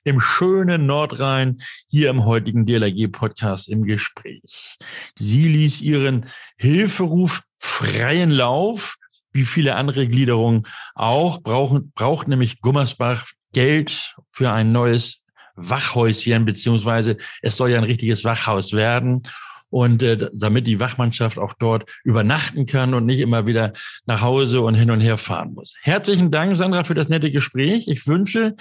im 0.04 0.18
schönen 0.20 0.86
Nordrhein, 0.86 1.58
hier 1.88 2.08
im 2.08 2.24
heutigen 2.24 2.64
DLRG-Podcast 2.64 3.68
im 3.68 3.84
Gespräch. 3.84 4.78
Sie 5.18 5.48
ließ 5.48 5.82
ihren 5.82 6.26
Hilferuf 6.56 7.42
freien 7.58 8.30
Lauf, 8.30 8.96
wie 9.36 9.44
viele 9.44 9.76
andere 9.76 10.08
Gliederungen 10.08 10.66
auch, 10.94 11.40
brauchen, 11.40 11.92
braucht 11.94 12.26
nämlich 12.26 12.60
Gummersbach 12.60 13.26
Geld 13.52 14.16
für 14.32 14.50
ein 14.50 14.72
neues 14.72 15.22
Wachhäuschen, 15.54 16.44
beziehungsweise 16.44 17.16
es 17.42 17.56
soll 17.56 17.70
ja 17.70 17.78
ein 17.78 17.84
richtiges 17.84 18.24
Wachhaus 18.24 18.72
werden. 18.72 19.22
Und 19.68 20.02
äh, 20.02 20.30
damit 20.32 20.66
die 20.66 20.78
Wachmannschaft 20.78 21.38
auch 21.38 21.52
dort 21.58 21.90
übernachten 22.04 22.66
kann 22.66 22.94
und 22.94 23.04
nicht 23.04 23.18
immer 23.18 23.46
wieder 23.46 23.72
nach 24.06 24.20
Hause 24.20 24.60
und 24.60 24.74
hin 24.74 24.92
und 24.92 25.00
her 25.00 25.18
fahren 25.18 25.54
muss. 25.54 25.74
Herzlichen 25.82 26.30
Dank, 26.30 26.56
Sandra, 26.56 26.84
für 26.84 26.94
das 26.94 27.08
nette 27.08 27.32
Gespräch. 27.32 27.88
Ich 27.88 28.06
wünsche 28.06 28.54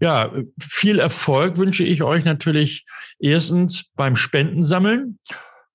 ja, 0.00 0.32
viel 0.58 0.98
Erfolg 0.98 1.58
wünsche 1.58 1.84
ich 1.84 2.02
euch 2.02 2.24
natürlich 2.24 2.86
erstens 3.20 3.84
beim 3.94 4.16
Spendensammeln 4.16 5.18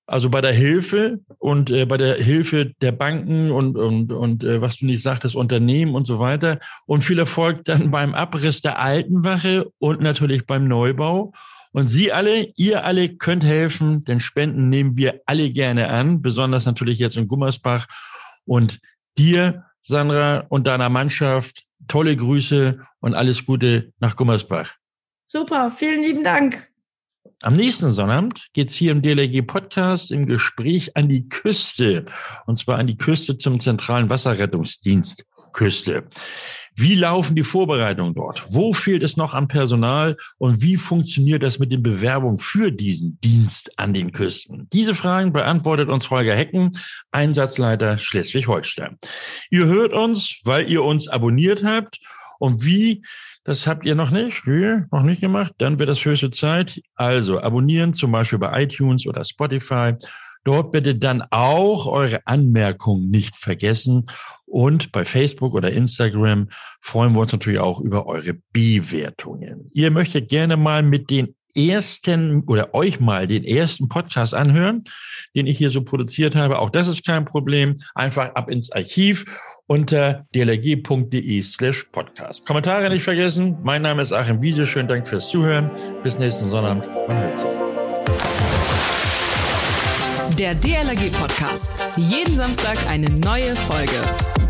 also 0.08 0.30
bei 0.30 0.40
der 0.40 0.54
Hilfe 0.54 1.20
und 1.38 1.70
äh, 1.70 1.86
bei 1.86 1.98
der 1.98 2.16
Hilfe 2.16 2.74
der 2.82 2.94
Banken 2.94 3.52
und, 3.52 3.78
und, 3.78 4.12
und 4.14 4.44
äh, 4.44 4.62
was 4.62 4.78
du 4.78 4.86
nicht 4.86 5.04
sagtest, 5.04 5.36
Unternehmen 5.36 5.96
und 5.96 6.06
so 6.06 6.18
weiter. 6.18 6.60
Und 6.86 7.04
viel 7.04 7.20
Erfolg 7.20 7.66
dann 7.66 7.92
beim 7.92 8.16
Abriss 8.16 8.62
der 8.62 8.80
alten 8.80 9.26
Wache 9.26 9.70
und 9.80 10.02
natürlich 10.02 10.48
beim 10.48 10.68
Neubau. 10.68 11.34
Und 11.74 11.88
Sie 11.88 12.12
alle, 12.12 12.48
ihr 12.56 12.86
alle 12.86 13.10
könnt 13.10 13.44
helfen, 13.44 14.06
denn 14.06 14.22
Spenden 14.22 14.70
nehmen 14.70 14.96
wir 14.96 15.22
alle 15.26 15.52
gerne 15.52 15.90
an, 15.90 16.22
besonders 16.22 16.66
natürlich 16.66 16.98
jetzt 16.98 17.18
in 17.18 17.28
Gummersbach. 17.28 17.86
Und 18.46 18.80
dir, 19.18 19.66
Sandra, 19.82 20.46
und 20.50 20.66
deiner 20.66 20.90
Mannschaft 20.90 21.66
tolle 21.88 22.16
Grüße 22.16 22.80
und 23.02 23.14
alles 23.14 23.46
Gute 23.46 23.92
nach 24.00 24.16
Gummersbach. 24.16 24.76
Super, 25.28 25.72
vielen 25.72 26.02
lieben 26.02 26.24
Dank. 26.24 26.67
Am 27.44 27.56
nächsten 27.56 27.92
Sonnabend 27.92 28.48
geht's 28.54 28.74
hier 28.74 28.92
im 28.92 29.04
DLRG 29.04 29.46
Podcast 29.46 30.12
im 30.12 30.26
Gespräch 30.26 30.98
an 30.98 31.08
die 31.08 31.30
Küste. 31.30 32.06
Und 32.48 32.56
zwar 32.58 32.80
an 32.80 32.88
die 32.88 32.98
Küste 32.98 33.38
zum 33.38 33.60
zentralen 33.60 34.10
Wasserrettungsdienst 34.10 35.24
Küste. 35.54 36.10
Wie 36.76 36.96
laufen 36.96 37.36
die 37.36 37.44
Vorbereitungen 37.44 38.16
dort? 38.16 38.44
Wo 38.50 38.74
fehlt 38.74 39.04
es 39.04 39.18
noch 39.18 39.36
an 39.36 39.48
Personal? 39.48 40.18
Und 40.40 40.64
wie 40.64 40.78
funktioniert 40.78 41.44
das 41.44 41.60
mit 41.60 41.72
den 41.72 41.84
Bewerbungen 41.84 42.40
für 42.40 42.72
diesen 42.72 43.20
Dienst 43.22 43.72
an 43.78 43.94
den 43.94 44.14
Küsten? 44.14 44.68
Diese 44.74 44.96
Fragen 44.96 45.32
beantwortet 45.32 45.90
uns 45.90 46.10
Holger 46.10 46.36
Hecken, 46.36 46.72
Einsatzleiter 47.12 48.00
Schleswig-Holstein. 48.00 48.98
Ihr 49.52 49.66
hört 49.68 49.94
uns, 49.94 50.42
weil 50.44 50.68
ihr 50.72 50.84
uns 50.84 51.08
abonniert 51.08 51.64
habt. 51.64 52.00
Und 52.40 52.64
wie 52.64 53.04
das 53.48 53.66
habt 53.66 53.86
ihr 53.86 53.96
noch 53.96 54.12
nicht? 54.12 54.46
Nee, 54.46 54.82
noch 54.92 55.04
nicht 55.04 55.22
gemacht? 55.22 55.54
Dann 55.58 55.80
wird 55.80 55.88
das 55.88 56.04
höchste 56.04 56.32
Zeit. 56.32 56.82
Also 56.96 57.40
abonnieren, 57.40 57.94
zum 57.94 58.12
Beispiel 58.12 58.40
bei 58.40 58.64
iTunes 58.64 59.08
oder 59.08 59.24
Spotify. 59.24 59.94
Dort 60.44 60.74
bitte 60.74 60.96
dann 60.96 61.24
auch 61.32 61.88
eure 61.88 62.20
Anmerkungen 62.26 63.10
nicht 63.10 63.38
vergessen. 63.38 64.08
Und 64.46 64.92
bei 64.92 65.06
Facebook 65.06 65.54
oder 65.54 65.72
Instagram 65.72 66.50
freuen 66.82 67.14
wir 67.14 67.22
uns 67.22 67.32
natürlich 67.32 67.60
auch 67.60 67.80
über 67.80 68.06
eure 68.06 68.34
Bewertungen. 68.52 69.70
Ihr 69.72 69.92
möchtet 69.92 70.28
gerne 70.28 70.58
mal 70.58 70.84
mit 70.84 71.10
den 71.10 71.34
ersten 71.56 72.44
oder 72.48 72.74
euch 72.74 73.00
mal 73.00 73.28
den 73.28 73.46
ersten 73.46 73.88
Podcast 73.88 74.36
anhören, 74.36 74.84
den 75.36 75.48
ich 75.48 75.58
hier 75.58 75.70
so 75.70 75.84
produziert 75.84 76.36
habe. 76.36 76.60
Auch 76.60 76.70
das 76.70 76.90
ist 76.90 77.06
kein 77.06 77.24
Problem. 77.24 77.78
Einfach 77.96 78.36
ab 78.36 78.50
ins 78.50 78.74
Archiv 78.74 79.24
unter 79.68 80.26
dlg.de 80.34 81.42
slash 81.44 81.84
podcast. 81.92 82.48
Kommentare 82.48 82.90
nicht 82.90 83.04
vergessen. 83.04 83.58
Mein 83.64 83.82
Name 83.82 84.02
ist 84.02 84.14
Achim 84.14 84.42
Wiese. 84.42 84.66
Schönen 84.66 84.88
Dank 84.88 85.08
fürs 85.08 85.30
Zuhören. 85.30 85.70
Bis 86.04 86.18
nächsten 86.18 86.48
Sonnabend. 86.48 86.86
Man 87.08 87.20
hört 87.20 87.40
sich. 87.40 87.50
Der 90.38 90.54
DLRG 90.56 91.12
Podcast. 91.12 91.84
Jeden 91.98 92.36
Samstag 92.36 92.78
eine 92.88 93.10
neue 93.10 93.56
Folge. 93.56 94.47